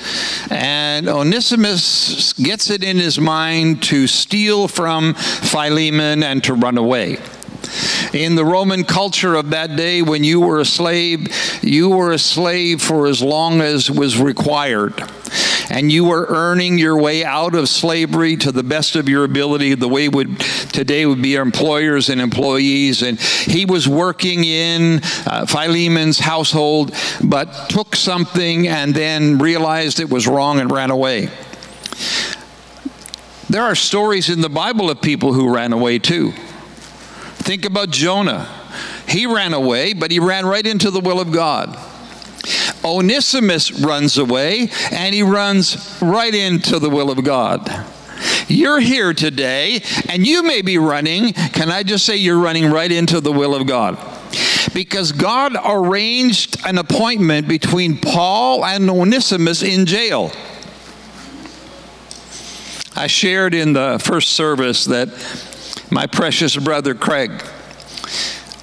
And 0.49 1.07
Onesimus 1.07 2.33
gets 2.33 2.71
it 2.71 2.83
in 2.83 2.97
his 2.97 3.19
mind 3.19 3.83
to 3.83 4.07
steal 4.07 4.67
from 4.67 5.13
Philemon 5.13 6.23
and 6.23 6.43
to 6.45 6.55
run 6.55 6.79
away. 6.79 7.17
In 8.11 8.33
the 8.33 8.43
Roman 8.43 8.85
culture 8.85 9.35
of 9.35 9.51
that 9.51 9.75
day, 9.75 10.01
when 10.01 10.23
you 10.23 10.39
were 10.39 10.59
a 10.59 10.65
slave, 10.65 11.27
you 11.61 11.89
were 11.89 12.11
a 12.11 12.17
slave 12.17 12.81
for 12.81 13.05
as 13.05 13.21
long 13.21 13.61
as 13.61 13.91
was 13.91 14.17
required 14.17 14.99
and 15.69 15.91
you 15.91 16.05
were 16.05 16.25
earning 16.29 16.77
your 16.77 16.97
way 16.97 17.23
out 17.23 17.55
of 17.55 17.69
slavery 17.69 18.35
to 18.37 18.51
the 18.51 18.63
best 18.63 18.95
of 18.95 19.07
your 19.07 19.23
ability 19.23 19.73
the 19.75 19.87
way 19.87 20.09
would 20.09 20.39
today 20.71 21.05
would 21.05 21.21
be 21.21 21.35
employers 21.35 22.09
and 22.09 22.19
employees 22.21 23.01
and 23.01 23.19
he 23.19 23.65
was 23.65 23.87
working 23.87 24.43
in 24.43 24.99
uh, 25.25 25.45
philemon's 25.45 26.19
household 26.19 26.93
but 27.23 27.69
took 27.69 27.95
something 27.95 28.67
and 28.67 28.93
then 28.93 29.37
realized 29.37 29.99
it 29.99 30.09
was 30.09 30.27
wrong 30.27 30.59
and 30.59 30.71
ran 30.71 30.91
away 30.91 31.29
there 33.49 33.63
are 33.63 33.75
stories 33.75 34.29
in 34.29 34.41
the 34.41 34.49
bible 34.49 34.89
of 34.89 35.01
people 35.01 35.33
who 35.33 35.53
ran 35.53 35.73
away 35.73 35.97
too 35.97 36.33
Think 37.39 37.65
about 37.65 37.89
Jonah. 37.89 38.47
He 39.07 39.25
ran 39.25 39.53
away, 39.53 39.93
but 39.93 40.11
he 40.11 40.19
ran 40.19 40.45
right 40.45 40.67
into 40.67 40.91
the 40.91 40.99
will 40.99 41.19
of 41.19 41.31
God. 41.31 41.75
Onesimus 42.83 43.71
runs 43.71 44.17
away, 44.17 44.69
and 44.91 45.13
he 45.13 45.23
runs 45.23 45.99
right 46.01 46.33
into 46.33 46.79
the 46.79 46.89
will 46.89 47.11
of 47.11 47.23
God. 47.23 47.85
You're 48.47 48.79
here 48.79 49.13
today, 49.13 49.81
and 50.09 50.25
you 50.25 50.43
may 50.43 50.61
be 50.61 50.77
running. 50.77 51.33
Can 51.33 51.69
I 51.69 51.83
just 51.83 52.05
say 52.05 52.17
you're 52.17 52.39
running 52.39 52.71
right 52.71 52.91
into 52.91 53.21
the 53.21 53.31
will 53.31 53.55
of 53.55 53.67
God? 53.67 53.97
Because 54.73 55.11
God 55.11 55.55
arranged 55.63 56.57
an 56.65 56.77
appointment 56.77 57.47
between 57.47 57.97
Paul 57.97 58.65
and 58.65 58.89
Onesimus 58.89 59.63
in 59.63 59.85
jail. 59.85 60.31
I 62.95 63.07
shared 63.07 63.53
in 63.53 63.73
the 63.73 64.01
first 64.03 64.31
service 64.31 64.85
that 64.85 65.09
my 65.91 66.05
precious 66.05 66.57
brother 66.57 66.93
Craig. 66.93 67.31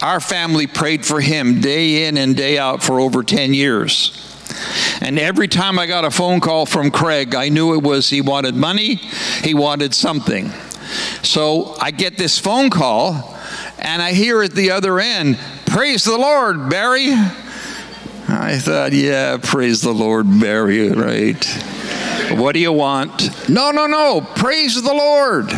Our 0.02 0.20
family 0.20 0.66
prayed 0.66 1.06
for 1.06 1.20
him 1.20 1.60
day 1.60 2.06
in 2.06 2.16
and 2.18 2.36
day 2.36 2.58
out 2.58 2.82
for 2.82 3.00
over 3.00 3.22
10 3.22 3.54
years. 3.54 4.22
And 5.00 5.18
every 5.18 5.48
time 5.48 5.78
I 5.78 5.86
got 5.86 6.04
a 6.04 6.10
phone 6.10 6.40
call 6.40 6.66
from 6.66 6.90
Craig, 6.90 7.34
I 7.34 7.48
knew 7.48 7.74
it 7.74 7.82
was 7.82 8.10
he 8.10 8.20
wanted 8.20 8.54
money, 8.54 8.96
he 9.42 9.54
wanted 9.54 9.94
something. 9.94 10.50
So 11.22 11.74
I 11.80 11.90
get 11.90 12.16
this 12.16 12.38
phone 12.38 12.70
call, 12.70 13.36
and 13.78 14.00
I 14.00 14.12
hear 14.12 14.42
at 14.42 14.52
the 14.52 14.70
other 14.70 15.00
end, 15.00 15.38
Praise 15.66 16.04
the 16.04 16.16
Lord, 16.16 16.70
Barry. 16.70 17.12
I 18.28 18.58
thought, 18.58 18.92
yeah, 18.92 19.36
praise 19.40 19.82
the 19.82 19.92
Lord, 19.92 20.26
Barry, 20.40 20.90
right? 20.90 21.44
What 22.32 22.52
do 22.52 22.60
you 22.60 22.72
want? 22.72 23.48
No, 23.48 23.70
no, 23.70 23.86
no, 23.86 24.20
praise 24.20 24.80
the 24.82 24.94
Lord. 24.94 25.50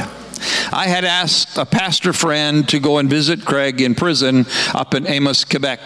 I 0.72 0.88
had 0.88 1.04
asked 1.04 1.56
a 1.56 1.64
pastor 1.64 2.12
friend 2.12 2.68
to 2.68 2.78
go 2.78 2.98
and 2.98 3.08
visit 3.08 3.44
Craig 3.44 3.80
in 3.80 3.94
prison 3.94 4.46
up 4.74 4.94
in 4.94 5.06
Amos, 5.06 5.44
Quebec. 5.44 5.80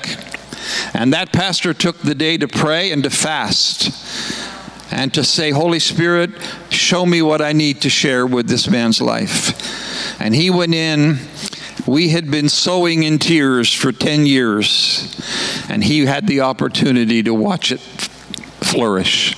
And 0.95 1.13
that 1.13 1.33
pastor 1.33 1.73
took 1.75 1.99
the 1.99 2.15
day 2.15 2.37
to 2.39 2.49
pray 2.49 2.91
and 2.91 3.03
to 3.05 3.11
fast 3.11 3.91
and 4.93 5.13
to 5.15 5.25
say, 5.25 5.51
Holy 5.51 5.79
Spirit, 5.79 6.31
show 6.71 7.07
me 7.07 7.23
what 7.23 7.41
I 7.41 7.53
need 7.53 7.83
to 7.83 7.91
share 7.91 8.27
with 8.27 8.49
this 8.49 8.69
man's 8.69 9.01
life. 9.01 10.21
And 10.21 10.35
he 10.35 10.51
went 10.51 10.75
in. 10.75 11.19
We 11.87 12.11
had 12.11 12.31
been 12.31 12.49
sowing 12.49 13.03
in 13.03 13.19
tears 13.19 13.73
for 13.73 13.91
10 13.91 14.27
years, 14.27 15.17
and 15.69 15.83
he 15.83 16.05
had 16.07 16.27
the 16.27 16.43
opportunity 16.43 17.23
to 17.23 17.35
watch 17.35 17.73
it 17.73 17.81
flourish. 17.81 19.35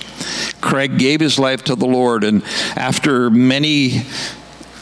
Craig 0.61 0.99
gave 0.99 1.21
his 1.21 1.39
life 1.39 1.63
to 1.63 1.75
the 1.75 1.85
Lord, 1.85 2.23
and 2.23 2.43
after 2.75 3.29
many 3.29 4.03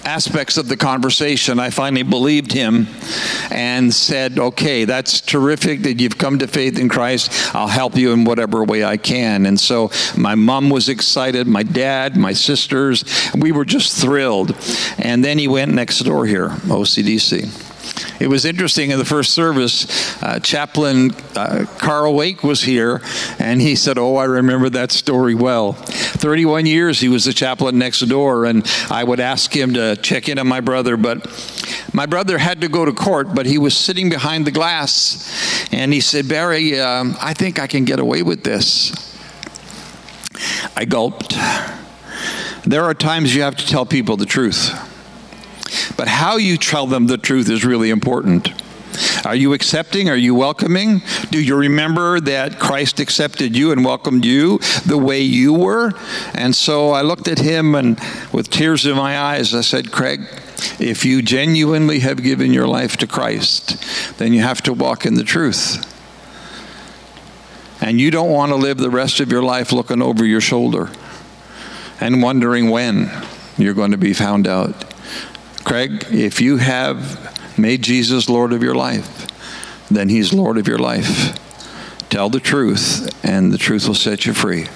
aspects 0.06 0.58
of 0.58 0.68
the 0.68 0.78
conversation, 0.78 1.60
I 1.60 1.70
finally 1.70 2.04
believed 2.04 2.52
him 2.52 2.88
and 3.52 3.94
said, 3.94 4.38
Okay, 4.38 4.86
that's 4.86 5.22
terrific 5.22 5.82
that 5.84 6.00
you've 6.00 6.18
come 6.18 6.40
to 6.40 6.48
faith 6.48 6.80
in 6.80 6.90
Christ. 6.90 7.56
I'll 7.56 7.68
help 7.68 7.96
you 7.96 8.14
in 8.14 8.24
whatever 8.26 8.64
way 8.64 8.84
I 8.84 8.98
can. 8.98 9.46
And 9.46 9.60
so 9.60 9.92
my 10.18 10.36
mom 10.36 10.70
was 10.70 10.90
excited, 10.90 11.48
my 11.48 11.64
dad, 11.64 12.18
my 12.18 12.34
sisters, 12.34 13.04
we 13.36 13.52
were 13.52 13.66
just 13.66 14.02
thrilled. 14.02 14.56
And 14.98 15.24
then 15.24 15.38
he 15.38 15.48
went 15.48 15.74
next 15.74 16.00
door 16.00 16.26
here, 16.26 16.50
OCDC. 16.50 17.73
It 18.20 18.28
was 18.28 18.46
interesting 18.46 18.92
in 18.92 19.00
the 19.00 19.06
first 19.06 19.34
service, 19.34 20.22
uh, 20.24 20.40
Chaplain 20.40 21.12
uh, 21.36 21.66
Carl 21.78 22.14
Wake 22.14 22.44
was 22.44 22.62
here, 22.62 23.02
and 23.40 23.62
he 23.62 23.76
said, 23.76 23.98
Oh, 23.98 24.16
I 24.16 24.26
remember 24.26 24.70
that 24.70 24.92
story 24.92 25.36
well. 25.36 25.74
31 25.74 26.66
years 26.66 27.00
he 27.00 27.10
was 27.10 27.26
the 27.26 27.34
chaplain 27.34 27.78
next 27.78 28.00
door, 28.02 28.46
and 28.46 28.66
I 28.90 29.04
would 29.04 29.20
ask 29.20 29.54
him 29.54 29.74
to 29.74 29.96
check 29.98 30.30
in 30.30 30.40
on 30.40 30.48
my 30.48 30.62
brother, 30.62 30.96
but 30.96 31.28
my 31.94 32.06
brother 32.06 32.38
had 32.38 32.62
to 32.62 32.70
go 32.70 32.86
to 32.86 32.94
court, 32.94 33.36
but 33.36 33.46
he 33.46 33.58
was 33.58 33.76
sitting 33.76 34.10
behind 34.10 34.46
the 34.46 34.52
glass, 34.52 35.68
and 35.72 35.92
he 35.92 36.00
said, 36.00 36.30
Barry, 36.30 36.80
um, 36.80 37.16
I 37.20 37.34
think 37.34 37.60
I 37.60 37.68
can 37.68 37.84
get 37.84 38.00
away 38.00 38.24
with 38.24 38.44
this. 38.44 38.92
I 40.76 40.86
gulped. 40.86 41.36
There 42.66 42.84
are 42.84 42.94
times 42.94 43.36
you 43.36 43.42
have 43.42 43.58
to 43.58 43.68
tell 43.68 43.86
people 43.86 44.16
the 44.18 44.26
truth. 44.26 44.72
But 45.98 46.08
how 46.08 46.38
you 46.38 46.58
tell 46.58 46.88
them 46.88 47.08
the 47.08 47.18
truth 47.18 47.50
is 47.50 47.66
really 47.66 47.90
important. 47.90 48.52
Are 49.26 49.36
you 49.36 49.54
accepting? 49.54 50.10
Are 50.10 50.18
you 50.18 50.36
welcoming? 50.36 51.02
Do 51.32 51.42
you 51.42 51.56
remember 51.56 52.20
that 52.22 52.60
Christ 52.60 53.00
accepted 53.00 53.56
you 53.56 53.72
and 53.72 53.84
welcomed 53.84 54.26
you 54.26 54.60
the 54.86 54.98
way 54.98 55.22
you 55.22 55.54
were? 55.54 55.94
And 56.34 56.56
so 56.56 56.92
I 56.92 57.02
looked 57.02 57.28
at 57.28 57.40
him 57.40 57.76
and 57.76 58.00
with 58.32 58.50
tears 58.50 58.86
in 58.86 58.96
my 58.96 59.18
eyes, 59.18 59.56
I 59.56 59.62
said, 59.62 59.92
Craig, 59.92 60.22
if 60.80 61.06
you 61.06 61.22
genuinely 61.22 62.00
have 62.00 62.22
given 62.22 62.54
your 62.54 62.68
life 62.68 62.98
to 62.98 63.08
Christ, 63.08 64.18
then 64.18 64.34
you 64.34 64.42
have 64.42 64.62
to 64.64 64.74
walk 64.74 65.06
in 65.06 65.16
the 65.16 65.24
truth. 65.24 65.90
And 67.82 68.00
you 68.00 68.12
don't 68.12 68.30
want 68.30 68.52
to 68.52 68.56
live 68.56 68.78
the 68.78 68.90
rest 68.90 69.20
of 69.20 69.32
your 69.32 69.44
life 69.44 69.72
looking 69.72 70.02
over 70.02 70.26
your 70.26 70.42
shoulder 70.42 70.90
and 72.00 72.22
wondering 72.22 72.70
when 72.70 73.12
you're 73.58 73.74
going 73.74 73.92
to 73.92 73.98
be 73.98 74.14
found 74.14 74.48
out. 74.48 74.93
Craig, 75.64 76.06
if 76.12 76.42
you 76.42 76.58
have 76.58 77.58
made 77.58 77.82
Jesus 77.82 78.30
Lord 78.30 78.52
of 78.52 78.62
your 78.62 78.76
life, 78.76 79.28
then 79.90 80.10
He's 80.10 80.34
Lord 80.34 80.58
of 80.58 80.68
your 80.68 80.78
life. 80.78 81.40
Tell 82.10 82.30
the 82.30 82.40
truth, 82.40 83.10
and 83.24 83.52
the 83.52 83.58
truth 83.58 83.88
will 83.88 83.96
set 83.96 84.26
you 84.26 84.34
free. 84.34 84.68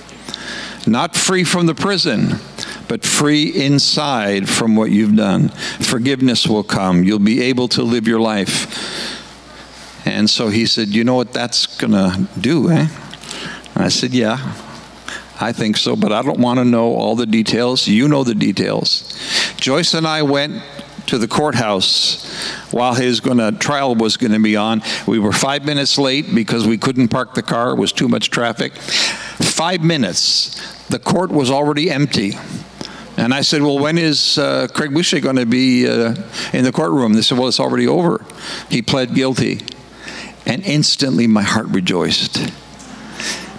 Not 0.87 1.15
free 1.15 1.43
from 1.43 1.65
the 1.65 1.75
prison, 1.75 2.39
but 2.87 3.05
free 3.05 3.49
inside 3.49 4.47
from 4.47 4.75
what 4.75 4.89
you've 4.89 5.17
done. 5.17 5.49
Forgiveness 5.49 6.47
will 6.47 6.63
come. 6.63 7.03
You'll 7.03 7.19
be 7.19 7.41
able 7.43 7.67
to 7.69 7.83
live 7.83 8.07
your 8.07 8.21
life. 8.21 9.17
And 10.07 10.29
so 10.29 10.47
he 10.47 10.65
said, 10.65 10.87
You 10.87 11.03
know 11.03 11.15
what 11.15 11.33
that's 11.33 11.77
going 11.77 11.91
to 11.91 12.27
do, 12.39 12.71
eh? 12.71 12.87
I 13.75 13.89
said, 13.89 14.13
Yeah. 14.13 14.55
I 15.39 15.51
think 15.51 15.77
so, 15.77 15.95
but 15.95 16.11
I 16.11 16.23
don't 16.23 16.39
want 16.39 16.57
to 16.57 16.65
know 16.65 16.95
all 16.95 17.15
the 17.15 17.27
details. 17.27 17.87
You 17.87 18.07
know 18.07 18.23
the 18.23 18.33
details. 18.33 19.13
Joyce 19.67 19.95
and 19.95 20.07
I 20.07 20.21
went 20.21 20.63
to 21.07 21.17
the 21.17 21.27
courthouse 21.27 22.23
while 22.71 22.93
his 22.93 23.19
gonna, 23.19 23.51
trial 23.51 23.95
was 23.95 24.15
going 24.15 24.31
to 24.31 24.39
be 24.39 24.55
on. 24.55 24.81
We 25.05 25.19
were 25.19 25.33
five 25.33 25.65
minutes 25.65 25.97
late 25.97 26.33
because 26.33 26.65
we 26.65 26.77
couldn't 26.77 27.09
park 27.09 27.33
the 27.33 27.41
car, 27.41 27.71
it 27.71 27.75
was 27.75 27.91
too 27.91 28.07
much 28.07 28.29
traffic. 28.29 28.77
Five 28.77 29.83
minutes, 29.83 30.85
the 30.85 30.99
court 30.99 31.31
was 31.31 31.51
already 31.51 31.91
empty. 31.91 32.35
And 33.17 33.33
I 33.33 33.41
said, 33.41 33.61
Well, 33.61 33.77
when 33.77 33.97
is 33.97 34.37
uh, 34.37 34.69
Craig 34.73 34.93
Boucher 34.93 35.19
going 35.19 35.35
to 35.35 35.45
be 35.45 35.85
uh, 35.85 36.15
in 36.53 36.63
the 36.63 36.71
courtroom? 36.71 37.11
They 37.11 37.21
said, 37.21 37.37
Well, 37.37 37.49
it's 37.49 37.59
already 37.59 37.89
over. 37.89 38.23
He 38.69 38.81
pled 38.81 39.13
guilty. 39.13 39.59
And 40.45 40.63
instantly 40.63 41.27
my 41.27 41.43
heart 41.43 41.67
rejoiced 41.67 42.53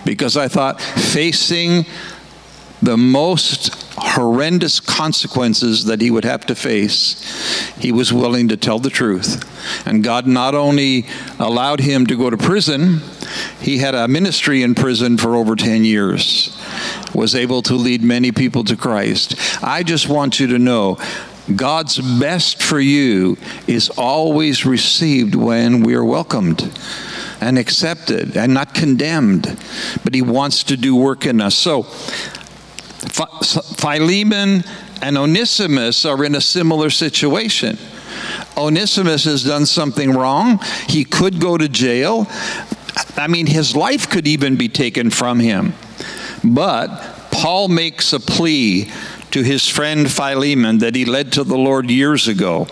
because 0.07 0.38
I 0.38 0.49
thought, 0.49 0.81
facing 0.81 1.85
the 2.83 2.97
most 2.97 3.75
horrendous 3.97 4.81
consequences 4.81 5.85
that 5.87 6.01
he 6.01 6.11
would 6.11 6.25
have 6.25 6.47
to 6.47 6.55
face, 6.55 7.75
he 7.79 7.91
was 7.91 8.12
willing 8.12 8.49
to 8.49 8.57
tell 8.57 8.79
the 8.79 8.91
truth. 8.91 9.45
And 9.87 10.05
God 10.05 10.27
not 10.27 10.55
only 10.55 11.07
allowed 11.38 11.81
him 11.81 12.07
to 12.07 12.17
go 12.17 12.31
to 12.31 12.37
prison, 12.37 13.01
he 13.61 13.79
had 13.79 13.95
a 13.95 14.09
ministry 14.09 14.62
in 14.62 14.75
prison 14.75 15.19
for 15.19 15.35
over 15.35 15.57
10 15.57 15.85
years, 15.85 16.57
was 17.14 17.35
able 17.35 17.62
to 17.62 17.75
lead 17.75 18.03
many 18.03 18.33
people 18.33 18.64
to 18.64 18.77
Christ. 18.77 19.35
I 19.62 19.83
just 19.83 20.09
want 20.09 20.38
you 20.38 20.47
to 20.49 20.59
know 20.59 20.99
God's 21.55 21.99
best 22.21 22.62
for 22.62 22.79
you 22.79 23.38
is 23.67 23.91
always 23.91 24.67
received 24.67 25.35
when 25.35 25.83
we 25.83 25.95
are 25.95 26.05
welcomed 26.05 26.71
and 27.41 27.59
accepted 27.59 28.37
and 28.37 28.53
not 28.53 28.75
condemned, 28.75 29.59
but 30.05 30.14
He 30.14 30.23
wants 30.23 30.64
to 30.64 30.77
do 30.77 30.95
work 30.95 31.25
in 31.25 31.41
us. 31.41 31.55
So, 31.55 31.87
Philemon 33.11 34.64
and 35.03 35.18
Onesimus 35.18 36.05
are 36.05 36.25
in 36.25 36.35
a 36.35 36.40
similar 36.40 36.90
situation. 36.90 37.79
Onesimus 38.57 39.25
has 39.25 39.44
done 39.44 39.66
something 39.66 40.12
wrong. 40.12 40.61
He 40.88 41.05
could 41.05 41.40
go 41.40 41.57
to 41.57 41.68
jail. 41.68 42.27
I 43.16 43.29
mean, 43.29 43.47
his 43.47 43.77
life 43.77 44.09
could 44.09 44.27
even 44.27 44.57
be 44.57 44.68
taken 44.68 45.11
from 45.11 45.38
him. 45.40 45.75
But 46.42 46.88
Paul 47.31 47.68
makes 47.68 48.12
a 48.12 48.21
plea 48.21 48.90
to 49.31 49.42
his 49.42 49.68
friend 49.68 50.11
Philemon 50.11 50.79
that 50.79 50.94
he 50.94 51.05
led 51.05 51.33
to 51.33 51.44
the 51.44 51.57
Lord 51.57 51.90
years 51.90 52.29
ago. 52.29 52.66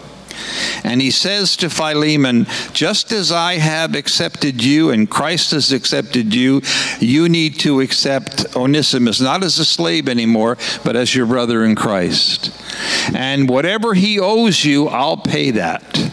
And 0.86 1.02
he 1.02 1.10
says 1.10 1.56
to 1.56 1.68
Philemon, 1.68 2.46
Just 2.72 3.10
as 3.10 3.32
I 3.32 3.54
have 3.54 3.96
accepted 3.96 4.62
you 4.62 4.90
and 4.90 5.10
Christ 5.10 5.50
has 5.50 5.72
accepted 5.72 6.32
you, 6.32 6.62
you 7.00 7.28
need 7.28 7.58
to 7.60 7.80
accept 7.80 8.54
Onesimus, 8.54 9.20
not 9.20 9.42
as 9.42 9.58
a 9.58 9.64
slave 9.64 10.08
anymore, 10.08 10.56
but 10.84 10.94
as 10.94 11.12
your 11.12 11.26
brother 11.26 11.64
in 11.64 11.74
Christ. 11.74 12.52
And 13.12 13.48
whatever 13.48 13.94
he 13.94 14.20
owes 14.20 14.64
you, 14.64 14.86
I'll 14.86 15.16
pay 15.16 15.50
that. 15.50 16.12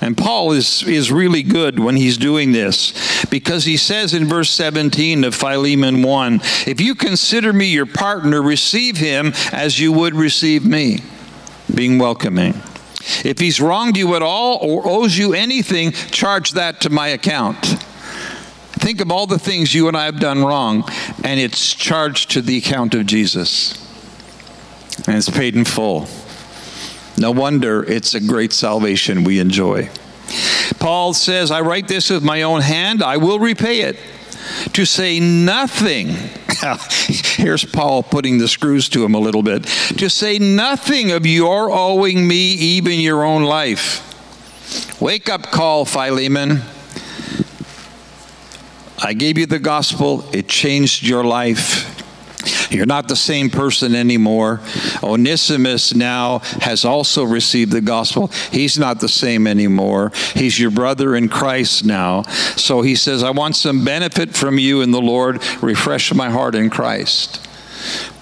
And 0.00 0.16
Paul 0.16 0.52
is, 0.52 0.86
is 0.86 1.10
really 1.10 1.42
good 1.42 1.80
when 1.80 1.96
he's 1.96 2.16
doing 2.16 2.52
this 2.52 3.26
because 3.26 3.64
he 3.64 3.76
says 3.76 4.14
in 4.14 4.26
verse 4.26 4.50
17 4.50 5.24
of 5.24 5.34
Philemon 5.34 6.02
1 6.02 6.40
If 6.66 6.80
you 6.80 6.94
consider 6.94 7.52
me 7.52 7.72
your 7.72 7.86
partner, 7.86 8.40
receive 8.40 8.98
him 8.98 9.32
as 9.50 9.80
you 9.80 9.90
would 9.90 10.14
receive 10.14 10.64
me, 10.64 11.00
being 11.74 11.98
welcoming. 11.98 12.62
If 13.24 13.38
he's 13.38 13.60
wronged 13.60 13.96
you 13.96 14.14
at 14.14 14.22
all 14.22 14.58
or 14.60 14.86
owes 14.86 15.16
you 15.16 15.34
anything, 15.34 15.92
charge 15.92 16.52
that 16.52 16.80
to 16.82 16.90
my 16.90 17.08
account. 17.08 17.56
Think 18.84 19.00
of 19.00 19.10
all 19.10 19.26
the 19.26 19.38
things 19.38 19.74
you 19.74 19.88
and 19.88 19.96
I 19.96 20.04
have 20.04 20.20
done 20.20 20.44
wrong, 20.44 20.88
and 21.22 21.40
it's 21.40 21.74
charged 21.74 22.30
to 22.32 22.42
the 22.42 22.58
account 22.58 22.94
of 22.94 23.06
Jesus. 23.06 23.80
And 25.06 25.16
it's 25.16 25.30
paid 25.30 25.56
in 25.56 25.64
full. 25.64 26.06
No 27.16 27.30
wonder 27.30 27.82
it's 27.84 28.14
a 28.14 28.20
great 28.20 28.52
salvation 28.52 29.24
we 29.24 29.38
enjoy. 29.38 29.88
Paul 30.78 31.14
says, 31.14 31.50
I 31.50 31.60
write 31.60 31.88
this 31.88 32.10
with 32.10 32.22
my 32.22 32.42
own 32.42 32.60
hand, 32.60 33.02
I 33.02 33.16
will 33.16 33.38
repay 33.38 33.80
it. 33.82 33.98
To 34.72 34.84
say 34.84 35.20
nothing, 35.20 36.08
here's 37.36 37.64
Paul 37.64 38.02
putting 38.02 38.38
the 38.38 38.48
screws 38.48 38.88
to 38.90 39.04
him 39.04 39.14
a 39.14 39.18
little 39.18 39.42
bit, 39.42 39.64
to 39.98 40.10
say 40.10 40.38
nothing 40.38 41.12
of 41.12 41.26
your 41.26 41.70
owing 41.70 42.26
me 42.26 42.52
even 42.52 43.00
your 43.00 43.24
own 43.24 43.44
life. 43.44 44.10
Wake 45.00 45.28
up 45.28 45.50
call, 45.50 45.84
Philemon. 45.84 46.62
I 48.98 49.12
gave 49.12 49.38
you 49.38 49.46
the 49.46 49.58
gospel, 49.58 50.24
it 50.32 50.48
changed 50.48 51.02
your 51.02 51.24
life. 51.24 52.03
You're 52.74 52.86
not 52.86 53.08
the 53.08 53.16
same 53.16 53.50
person 53.50 53.94
anymore. 53.94 54.60
Onesimus 55.02 55.94
now 55.94 56.40
has 56.60 56.84
also 56.84 57.24
received 57.24 57.72
the 57.72 57.80
gospel. 57.80 58.28
He's 58.50 58.78
not 58.78 59.00
the 59.00 59.08
same 59.08 59.46
anymore. 59.46 60.10
He's 60.34 60.58
your 60.58 60.70
brother 60.70 61.14
in 61.14 61.28
Christ 61.28 61.84
now. 61.84 62.22
So 62.56 62.82
he 62.82 62.96
says, 62.96 63.22
I 63.22 63.30
want 63.30 63.56
some 63.56 63.84
benefit 63.84 64.34
from 64.34 64.58
you 64.58 64.82
in 64.82 64.90
the 64.90 65.00
Lord. 65.00 65.42
Refresh 65.62 66.12
my 66.12 66.30
heart 66.30 66.54
in 66.54 66.68
Christ. 66.68 67.46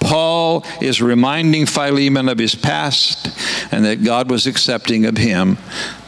Paul 0.00 0.66
is 0.80 1.00
reminding 1.00 1.66
Philemon 1.66 2.28
of 2.28 2.38
his 2.38 2.54
past 2.54 3.28
and 3.72 3.84
that 3.84 4.04
God 4.04 4.30
was 4.30 4.46
accepting 4.46 5.06
of 5.06 5.16
him. 5.16 5.56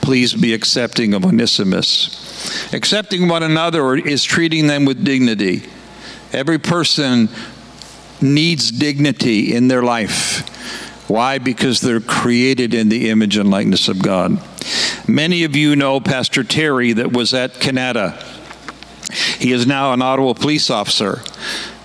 Please 0.02 0.34
be 0.34 0.52
accepting 0.52 1.14
of 1.14 1.24
Onesimus. 1.24 2.72
Accepting 2.74 3.28
one 3.28 3.42
another 3.42 3.94
is 3.94 4.22
treating 4.24 4.66
them 4.66 4.84
with 4.84 5.04
dignity. 5.04 5.62
Every 6.32 6.58
person 6.58 7.28
needs 8.22 8.70
dignity 8.70 9.54
in 9.54 9.68
their 9.68 9.82
life. 9.82 10.48
Why? 11.08 11.38
Because 11.38 11.80
they're 11.80 12.00
created 12.00 12.72
in 12.72 12.88
the 12.88 13.10
image 13.10 13.36
and 13.36 13.50
likeness 13.50 13.88
of 13.88 14.02
God. 14.02 14.40
Many 15.06 15.44
of 15.44 15.54
you 15.54 15.76
know 15.76 16.00
Pastor 16.00 16.42
Terry 16.42 16.94
that 16.94 17.12
was 17.12 17.34
at 17.34 17.60
Canada. 17.60 18.18
He 19.38 19.52
is 19.52 19.66
now 19.66 19.92
an 19.92 20.00
Ottawa 20.00 20.32
police 20.32 20.70
officer. 20.70 21.22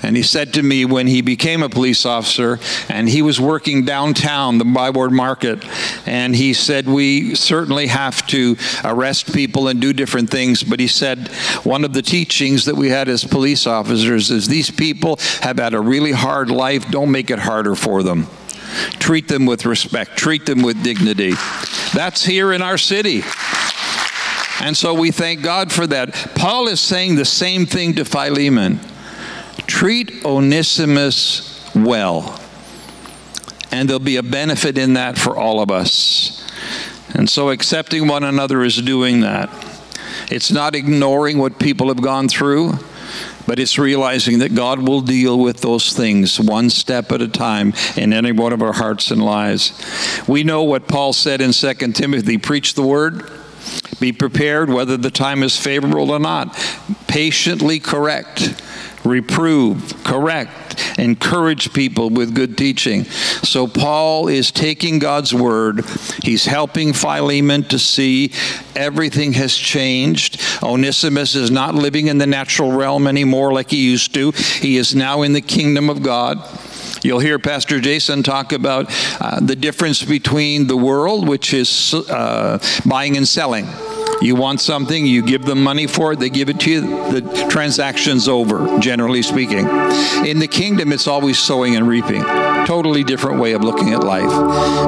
And 0.02 0.16
he 0.16 0.24
said 0.24 0.54
to 0.54 0.64
me 0.64 0.86
when 0.86 1.08
he 1.08 1.22
became 1.22 1.62
a 1.62 1.70
police 1.70 2.06
officer 2.06 2.60
and 2.88 3.08
he 3.10 3.22
was 3.22 3.40
working 3.40 3.84
downtown, 3.84 4.58
the 4.58 4.66
Byward 4.66 5.12
Market, 5.12 5.64
and 6.06 6.36
he 6.36 6.54
said, 6.54 6.88
We 6.88 7.36
certainly 7.36 7.88
have 7.88 8.26
to 8.28 8.56
arrest 8.86 9.34
people 9.34 9.68
and 9.68 9.82
do 9.82 9.92
different 9.92 10.30
things. 10.30 10.64
But 10.64 10.80
he 10.80 10.88
said, 10.88 11.28
One 11.64 11.84
of 11.84 11.94
the 11.94 12.02
teachings 12.02 12.66
that 12.66 12.76
we 12.76 12.90
had 12.90 13.10
as 13.10 13.26
police 13.26 13.68
officers 13.68 14.32
is 14.32 14.48
these 14.48 14.72
people 14.72 15.18
have 15.42 15.58
had 15.60 15.74
a 15.74 15.80
really 15.80 16.14
hard 16.14 16.50
life. 16.50 16.90
Don't 16.90 17.12
make 17.12 17.30
it 17.30 17.40
harder 17.40 17.76
for 17.76 18.02
them. 18.02 18.28
Treat 19.00 19.28
them 19.28 19.46
with 19.46 19.66
respect, 19.66 20.16
treat 20.16 20.46
them 20.46 20.62
with 20.62 20.82
dignity. 20.84 21.34
That's 21.94 22.24
here 22.24 22.54
in 22.54 22.62
our 22.62 22.78
city. 22.78 23.24
And 24.62 24.78
so 24.78 24.94
we 24.94 25.12
thank 25.12 25.42
God 25.42 25.72
for 25.72 25.88
that. 25.88 26.14
Paul 26.36 26.68
is 26.68 26.80
saying 26.80 27.16
the 27.16 27.26
same 27.26 27.66
thing 27.66 27.96
to 27.96 28.06
Philemon 28.06 28.80
treat 29.70 30.26
Onesimus 30.26 31.72
well. 31.76 32.40
And 33.72 33.88
there'll 33.88 34.00
be 34.00 34.18
a 34.18 34.24
benefit 34.24 34.78
in 34.78 34.94
that 34.96 35.18
for 35.18 35.38
all 35.38 35.62
of 35.62 35.70
us. 35.70 36.46
And 37.14 37.30
so 37.30 37.50
accepting 37.50 38.08
one 38.08 38.24
another 38.24 38.64
is 38.64 38.82
doing 38.82 39.22
that. 39.22 39.50
It's 40.32 40.52
not 40.52 40.76
ignoring 40.76 41.38
what 41.38 41.60
people 41.60 41.88
have 41.90 42.02
gone 42.02 42.28
through, 42.28 42.74
but 43.46 43.60
it's 43.60 43.78
realizing 43.78 44.40
that 44.40 44.56
God 44.56 44.88
will 44.88 45.02
deal 45.02 45.40
with 45.40 45.62
those 45.62 45.94
things 45.94 46.40
one 46.40 46.70
step 46.72 47.12
at 47.12 47.22
a 47.22 47.28
time 47.28 47.74
in 47.96 48.12
any 48.12 48.32
one 48.32 48.54
of 48.54 48.62
our 48.64 48.74
hearts 48.74 49.12
and 49.12 49.24
lives. 49.24 49.72
We 50.28 50.44
know 50.44 50.64
what 50.64 50.88
Paul 50.88 51.14
said 51.14 51.42
in 51.42 51.52
2 51.52 51.74
Timothy 51.94 52.38
preach 52.38 52.74
the 52.74 52.84
word, 52.84 53.30
be 54.00 54.12
prepared 54.12 54.70
whether 54.70 54.98
the 54.98 55.12
time 55.12 55.44
is 55.44 55.58
favorable 55.58 56.12
or 56.12 56.20
not, 56.20 56.56
patiently 57.08 57.80
correct 57.80 58.62
reprove, 59.10 60.04
correct, 60.04 61.00
encourage 61.00 61.74
people 61.74 62.10
with 62.10 62.36
good 62.36 62.58
teaching. 62.58 63.04
So 63.04 63.68
Paul 63.68 64.28
is 64.28 64.52
taking 64.52 65.00
God's 65.00 65.34
word. 65.34 65.84
He's 66.24 66.46
helping 66.46 66.94
Philemon 66.94 67.64
to 67.64 67.80
see 67.80 68.32
everything 68.76 69.34
has 69.34 69.56
changed. 69.56 70.42
Onesimus 70.64 71.36
is 71.36 71.52
not 71.52 71.76
living 71.76 72.08
in 72.08 72.18
the 72.18 72.28
natural 72.28 72.72
realm 72.72 73.08
anymore 73.08 73.52
like 73.54 73.72
he 73.72 73.84
used 73.90 74.14
to. 74.14 74.32
He 74.32 74.78
is 74.78 74.96
now 74.96 75.24
in 75.24 75.34
the 75.34 75.42
kingdom 75.42 75.90
of 75.90 76.04
God. 76.04 76.44
You'll 77.02 77.20
hear 77.20 77.40
Pastor 77.40 77.80
Jason 77.80 78.24
talk 78.24 78.52
about 78.52 78.88
uh, 79.22 79.40
the 79.40 79.56
difference 79.56 80.04
between 80.04 80.68
the 80.68 80.76
world, 80.76 81.28
which 81.28 81.54
is 81.54 81.94
uh, 81.94 82.60
buying 82.86 83.16
and 83.16 83.28
selling 83.28 83.66
you 84.22 84.36
want 84.36 84.62
something, 84.62 85.06
you 85.06 85.22
give 85.22 85.46
them 85.46 85.64
money 85.64 85.88
for 85.88 86.14
it, 86.14 86.20
they 86.20 86.30
give 86.30 86.50
it 86.50 86.60
to 86.62 86.72
you, 86.72 86.82
the 87.12 87.48
transaction's 87.50 88.28
over, 88.28 88.80
generally 88.80 89.22
speaking. 89.22 89.68
In 90.26 90.40
the 90.40 90.48
kingdom, 90.48 90.92
it's 90.92 91.08
always 91.08 91.40
sowing 91.40 91.76
and 91.76 91.88
reaping. 91.88 92.24
Totally 92.66 93.04
different 93.04 93.40
way 93.40 93.54
of 93.54 93.64
looking 93.64 93.94
at 93.94 94.04
life. 94.04 94.30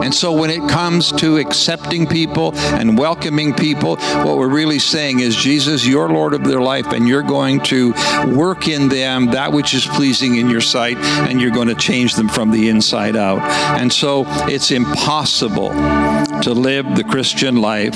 And 0.04 0.14
so 0.14 0.34
when 0.34 0.50
it 0.50 0.70
comes 0.70 1.12
to 1.14 1.38
accepting 1.38 2.06
people 2.06 2.56
and 2.56 2.98
welcoming 2.98 3.54
people, 3.54 3.96
what 3.96 4.38
we're 4.38 4.50
really 4.50 4.80
saying 4.80 5.20
is, 5.20 5.36
Jesus, 5.36 5.86
you're 5.86 6.10
Lord 6.10 6.34
of 6.34 6.44
their 6.44 6.62
life, 6.62 6.88
and 6.88 7.08
you're 7.08 7.24
going 7.24 7.62
to 7.62 7.94
work 8.36 8.68
in 8.68 8.90
them 8.90 9.28
that 9.28 9.52
which 9.52 9.74
is 9.74 9.86
pleasing 9.88 10.36
in 10.36 10.50
your 10.50 10.62
sight, 10.62 10.98
and 10.98 11.42
you're 11.42 11.52
going 11.52 11.70
to 11.70 11.76
change 11.76 12.16
them 12.16 12.28
from 12.28 12.52
the 12.52 12.70
inside 12.70 13.16
out. 13.16 13.40
And 13.80 13.92
so 13.92 14.26
it's 14.48 14.72
impossible 14.72 15.70
to 15.70 16.54
live 16.54 16.96
the 16.96 17.04
Christian 17.04 17.58
life 17.58 17.96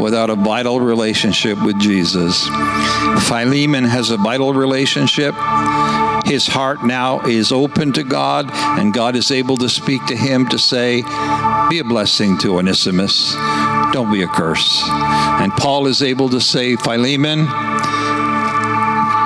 without 0.00 0.30
a 0.30 0.34
vital 0.34 0.63
vital 0.64 0.80
relationship 0.80 1.62
with 1.62 1.78
Jesus. 1.78 2.48
Philemon 3.28 3.84
has 3.84 4.08
a 4.08 4.16
vital 4.16 4.54
relationship. 4.54 5.34
His 6.24 6.46
heart 6.46 6.82
now 6.82 7.20
is 7.26 7.52
open 7.52 7.92
to 7.92 8.02
God, 8.02 8.48
and 8.50 8.94
God 8.94 9.14
is 9.14 9.30
able 9.30 9.58
to 9.58 9.68
speak 9.68 10.02
to 10.06 10.16
him 10.16 10.48
to 10.48 10.58
say, 10.58 11.02
Be 11.68 11.80
a 11.80 11.84
blessing 11.84 12.38
to 12.38 12.56
Onesimus. 12.56 13.34
Don't 13.92 14.10
be 14.10 14.22
a 14.22 14.26
curse. 14.26 14.82
And 14.88 15.52
Paul 15.52 15.86
is 15.86 16.02
able 16.02 16.30
to 16.30 16.40
say, 16.40 16.76
Philemon, 16.76 17.44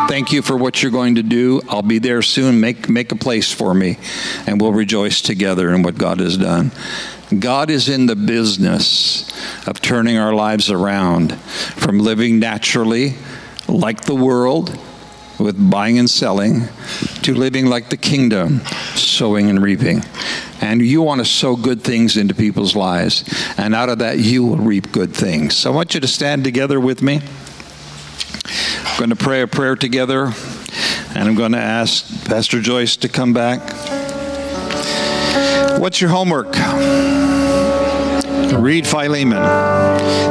thank 0.08 0.32
you 0.32 0.42
for 0.42 0.56
what 0.56 0.82
you're 0.82 0.90
going 0.90 1.14
to 1.14 1.22
do. 1.22 1.62
I'll 1.68 1.82
be 1.82 2.00
there 2.00 2.20
soon. 2.20 2.58
Make, 2.58 2.88
make 2.88 3.12
a 3.12 3.16
place 3.16 3.52
for 3.52 3.74
me, 3.74 3.96
and 4.44 4.60
we'll 4.60 4.72
rejoice 4.72 5.20
together 5.20 5.72
in 5.72 5.84
what 5.84 5.96
God 5.96 6.18
has 6.18 6.36
done. 6.36 6.72
God 7.36 7.68
is 7.68 7.88
in 7.88 8.06
the 8.06 8.16
business 8.16 9.30
of 9.66 9.82
turning 9.82 10.16
our 10.16 10.32
lives 10.32 10.70
around 10.70 11.34
from 11.38 11.98
living 11.98 12.38
naturally 12.38 13.14
like 13.68 14.02
the 14.02 14.14
world 14.14 14.78
with 15.38 15.70
buying 15.70 15.98
and 15.98 16.08
selling 16.08 16.62
to 17.22 17.34
living 17.34 17.66
like 17.66 17.90
the 17.90 17.96
kingdom, 17.96 18.60
sowing 18.94 19.50
and 19.50 19.62
reaping. 19.62 20.02
And 20.60 20.80
you 20.80 21.02
want 21.02 21.20
to 21.20 21.24
sow 21.24 21.54
good 21.54 21.82
things 21.82 22.16
into 22.16 22.34
people's 22.34 22.74
lives, 22.74 23.24
and 23.56 23.74
out 23.74 23.88
of 23.88 23.98
that, 23.98 24.18
you 24.18 24.44
will 24.44 24.56
reap 24.56 24.90
good 24.90 25.14
things. 25.14 25.56
So 25.56 25.70
I 25.70 25.74
want 25.74 25.94
you 25.94 26.00
to 26.00 26.08
stand 26.08 26.44
together 26.44 26.80
with 26.80 27.02
me. 27.02 27.20
I'm 28.84 28.98
going 28.98 29.10
to 29.10 29.16
pray 29.16 29.42
a 29.42 29.46
prayer 29.46 29.76
together, 29.76 30.32
and 31.14 31.28
I'm 31.28 31.36
going 31.36 31.52
to 31.52 31.58
ask 31.58 32.26
Pastor 32.26 32.60
Joyce 32.60 32.96
to 32.96 33.08
come 33.08 33.32
back. 33.32 33.97
What's 35.78 36.00
your 36.00 36.10
homework? 36.10 36.48
Read 38.58 38.84
Philemon. 38.84 39.38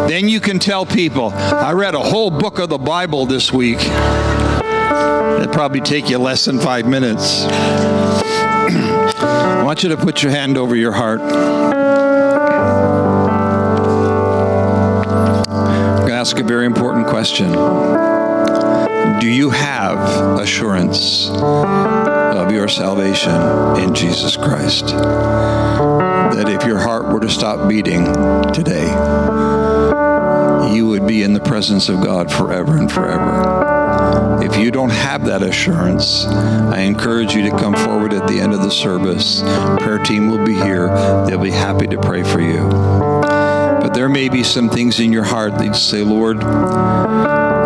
Then 0.09 0.27
you 0.27 0.41
can 0.41 0.59
tell 0.59 0.85
people, 0.85 1.29
I 1.29 1.71
read 1.71 1.95
a 1.95 1.99
whole 1.99 2.29
book 2.29 2.59
of 2.59 2.67
the 2.67 2.77
Bible 2.77 3.25
this 3.25 3.53
week. 3.53 3.79
It'd 3.79 5.53
probably 5.53 5.79
take 5.79 6.09
you 6.09 6.17
less 6.17 6.43
than 6.43 6.59
five 6.59 6.85
minutes. 6.85 7.45
I 7.49 9.61
want 9.63 9.83
you 9.83 9.89
to 9.89 9.97
put 9.97 10.21
your 10.21 10.33
hand 10.33 10.57
over 10.57 10.75
your 10.75 10.91
heart. 10.91 11.21
I'm 11.21 11.27
going 15.99 16.09
to 16.09 16.13
ask 16.13 16.37
a 16.39 16.43
very 16.43 16.65
important 16.65 17.07
question. 17.07 17.53
Do 19.21 19.29
you 19.29 19.49
have 19.51 20.39
assurance 20.39 21.29
of 22.47 22.53
your 22.53 22.67
salvation 22.69 23.35
in 23.83 23.93
Jesus 23.93 24.37
Christ? 24.37 24.87
That 24.87 26.47
if 26.47 26.65
your 26.65 26.79
heart 26.79 27.11
were 27.11 27.19
to 27.19 27.29
stop 27.29 27.67
beating 27.67 28.05
today, 28.53 28.87
you 30.73 30.87
would 30.87 31.05
be 31.05 31.23
in 31.23 31.33
the 31.33 31.41
presence 31.41 31.89
of 31.89 32.01
God 32.01 32.31
forever 32.31 32.77
and 32.77 32.89
forever. 32.91 34.41
If 34.41 34.57
you 34.57 34.71
don't 34.71 34.91
have 34.91 35.25
that 35.25 35.43
assurance, 35.43 36.25
I 36.25 36.79
encourage 36.81 37.33
you 37.33 37.43
to 37.49 37.57
come 37.57 37.73
forward 37.73 38.13
at 38.13 38.27
the 38.27 38.39
end 38.39 38.53
of 38.53 38.61
the 38.61 38.71
service. 38.71 39.41
Prayer 39.79 39.99
team 39.99 40.29
will 40.29 40.45
be 40.45 40.53
here. 40.53 40.87
They'll 41.25 41.39
be 41.39 41.51
happy 41.51 41.87
to 41.87 41.99
pray 41.99 42.23
for 42.23 42.39
you. 42.39 42.69
But 42.69 43.89
there 43.93 44.09
may 44.09 44.29
be 44.29 44.43
some 44.43 44.69
things 44.69 44.99
in 44.99 45.11
your 45.11 45.23
heart 45.23 45.57
that 45.57 45.65
you 45.65 45.73
say, 45.73 46.01
Lord, 46.01 46.39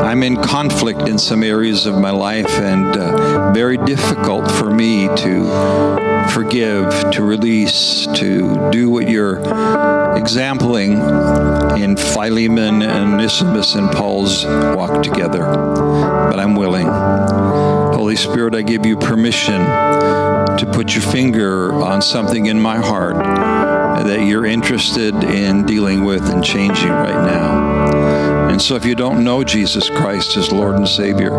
I'm 0.02 0.24
in 0.24 0.42
conflict 0.42 1.08
in 1.08 1.18
some 1.18 1.44
areas 1.44 1.86
of 1.86 1.98
my 1.98 2.10
life 2.10 2.50
and 2.60 2.98
uh, 2.98 3.54
very 3.54 3.78
difficult 3.78 4.50
for 4.52 4.70
me 4.70 5.08
to 5.08 6.30
forgive, 6.34 7.12
to 7.12 7.24
release, 7.24 8.08
to 8.16 8.70
do 8.72 8.90
what 8.90 9.08
you're 9.08 9.38
exempling 10.16 10.98
in 11.80 11.96
Philemon 11.96 12.82
and 12.82 13.14
Onesimus 13.14 13.76
and 13.76 13.92
Paul's 13.92 14.44
walk 14.46 15.04
together. 15.04 15.40
But 15.40 16.40
I'm 16.40 16.56
willing. 16.56 16.88
Holy 16.88 18.16
Spirit, 18.16 18.56
I 18.56 18.64
give 18.64 18.86
you 18.86 18.98
permission 18.98 19.62
to 19.62 20.70
put 20.74 20.94
your 20.94 21.04
finger 21.04 21.74
on 21.74 22.02
something 22.02 22.48
in 22.48 22.60
my 22.60 22.78
heart 22.78 23.16
that 23.16 24.26
you're 24.26 24.46
interested 24.46 25.14
in 25.24 25.66
dealing 25.66 26.04
with 26.04 26.24
and 26.30 26.44
changing 26.44 26.90
right 26.90 27.26
now. 27.26 27.71
And 28.52 28.62
so, 28.62 28.76
if 28.76 28.86
you 28.86 28.96
don't 28.96 29.24
know 29.24 29.46
Jesus 29.46 29.90
Christ 29.90 30.36
as 30.36 30.52
Lord 30.52 30.76
and 30.76 30.86
Savior, 30.86 31.30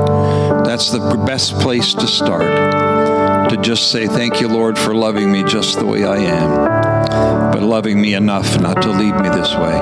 that's 0.65 0.91
the 0.91 1.23
best 1.27 1.53
place 1.61 1.93
to 1.93 2.07
start. 2.07 3.51
To 3.51 3.57
just 3.59 3.93
say, 3.93 4.07
Thank 4.07 4.41
you, 4.41 4.49
Lord, 4.49 4.79
for 4.79 4.95
loving 4.95 5.31
me 5.31 5.45
just 5.45 5.79
the 5.79 5.85
way 5.85 6.05
I 6.05 6.17
am, 6.17 7.53
but 7.53 7.63
loving 7.63 8.01
me 8.01 8.15
enough 8.15 8.59
not 8.59 8.81
to 8.81 8.91
leave 8.91 9.15
me 9.15 9.29
this 9.29 9.55
way. 9.55 9.79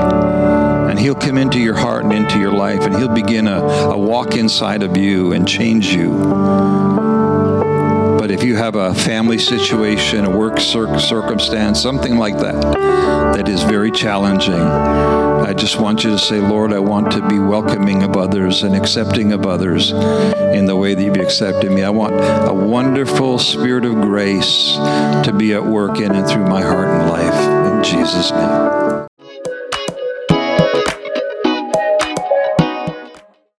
And 0.91 0.99
He'll 0.99 1.14
come 1.14 1.39
into 1.39 1.61
your 1.61 1.76
heart 1.76 2.03
and 2.03 2.12
into 2.12 2.41
your 2.41 2.53
life, 2.53 2.81
and 2.81 2.97
He'll 2.97 3.14
begin 3.14 3.47
a, 3.47 3.61
a 3.61 3.97
walk 3.97 4.35
inside 4.35 4.83
of 4.83 4.97
you 4.97 5.33
and 5.33 5.47
change 5.47 5.95
you. 5.95 6.11
But 8.18 8.33
if 8.33 8.43
you 8.43 8.57
have 8.57 8.74
a 8.74 8.93
family 8.93 9.39
situation, 9.39 10.24
a 10.24 10.37
work 10.37 10.59
cir- 10.59 10.99
circumstance, 10.99 11.81
something 11.81 12.16
like 12.16 12.39
that, 12.39 12.61
that 13.37 13.49
is 13.49 13.62
very 13.62 13.93
challenging, 13.93 14.55
I 15.51 15.53
just 15.53 15.80
want 15.80 16.05
you 16.05 16.11
to 16.11 16.18
say, 16.18 16.38
Lord, 16.38 16.72
I 16.72 16.78
want 16.78 17.11
to 17.11 17.28
be 17.28 17.40
welcoming 17.40 18.05
of 18.05 18.16
others 18.16 18.62
and 18.62 18.76
accepting 18.76 19.32
of 19.32 19.46
others 19.46 19.90
in 19.90 20.66
the 20.66 20.76
way 20.76 20.94
that 20.94 21.03
you've 21.03 21.16
accepted 21.16 21.72
me. 21.72 21.82
I 21.82 21.90
want 21.90 22.14
a 22.14 22.55
wonderful 22.55 23.40
spirit 23.40 23.84
of 23.84 23.96
grace 23.96 24.74
to 25.24 25.34
be 25.36 25.53
at 25.53 25.64
work 25.64 25.98
in 25.98 26.12
and 26.12 26.24
through 26.24 26.46
my 26.46 26.62
heart 26.62 26.86
and 26.86 27.11
life. 27.11 27.74
In 27.74 27.82
Jesus' 27.82 28.30
name. 28.30 28.80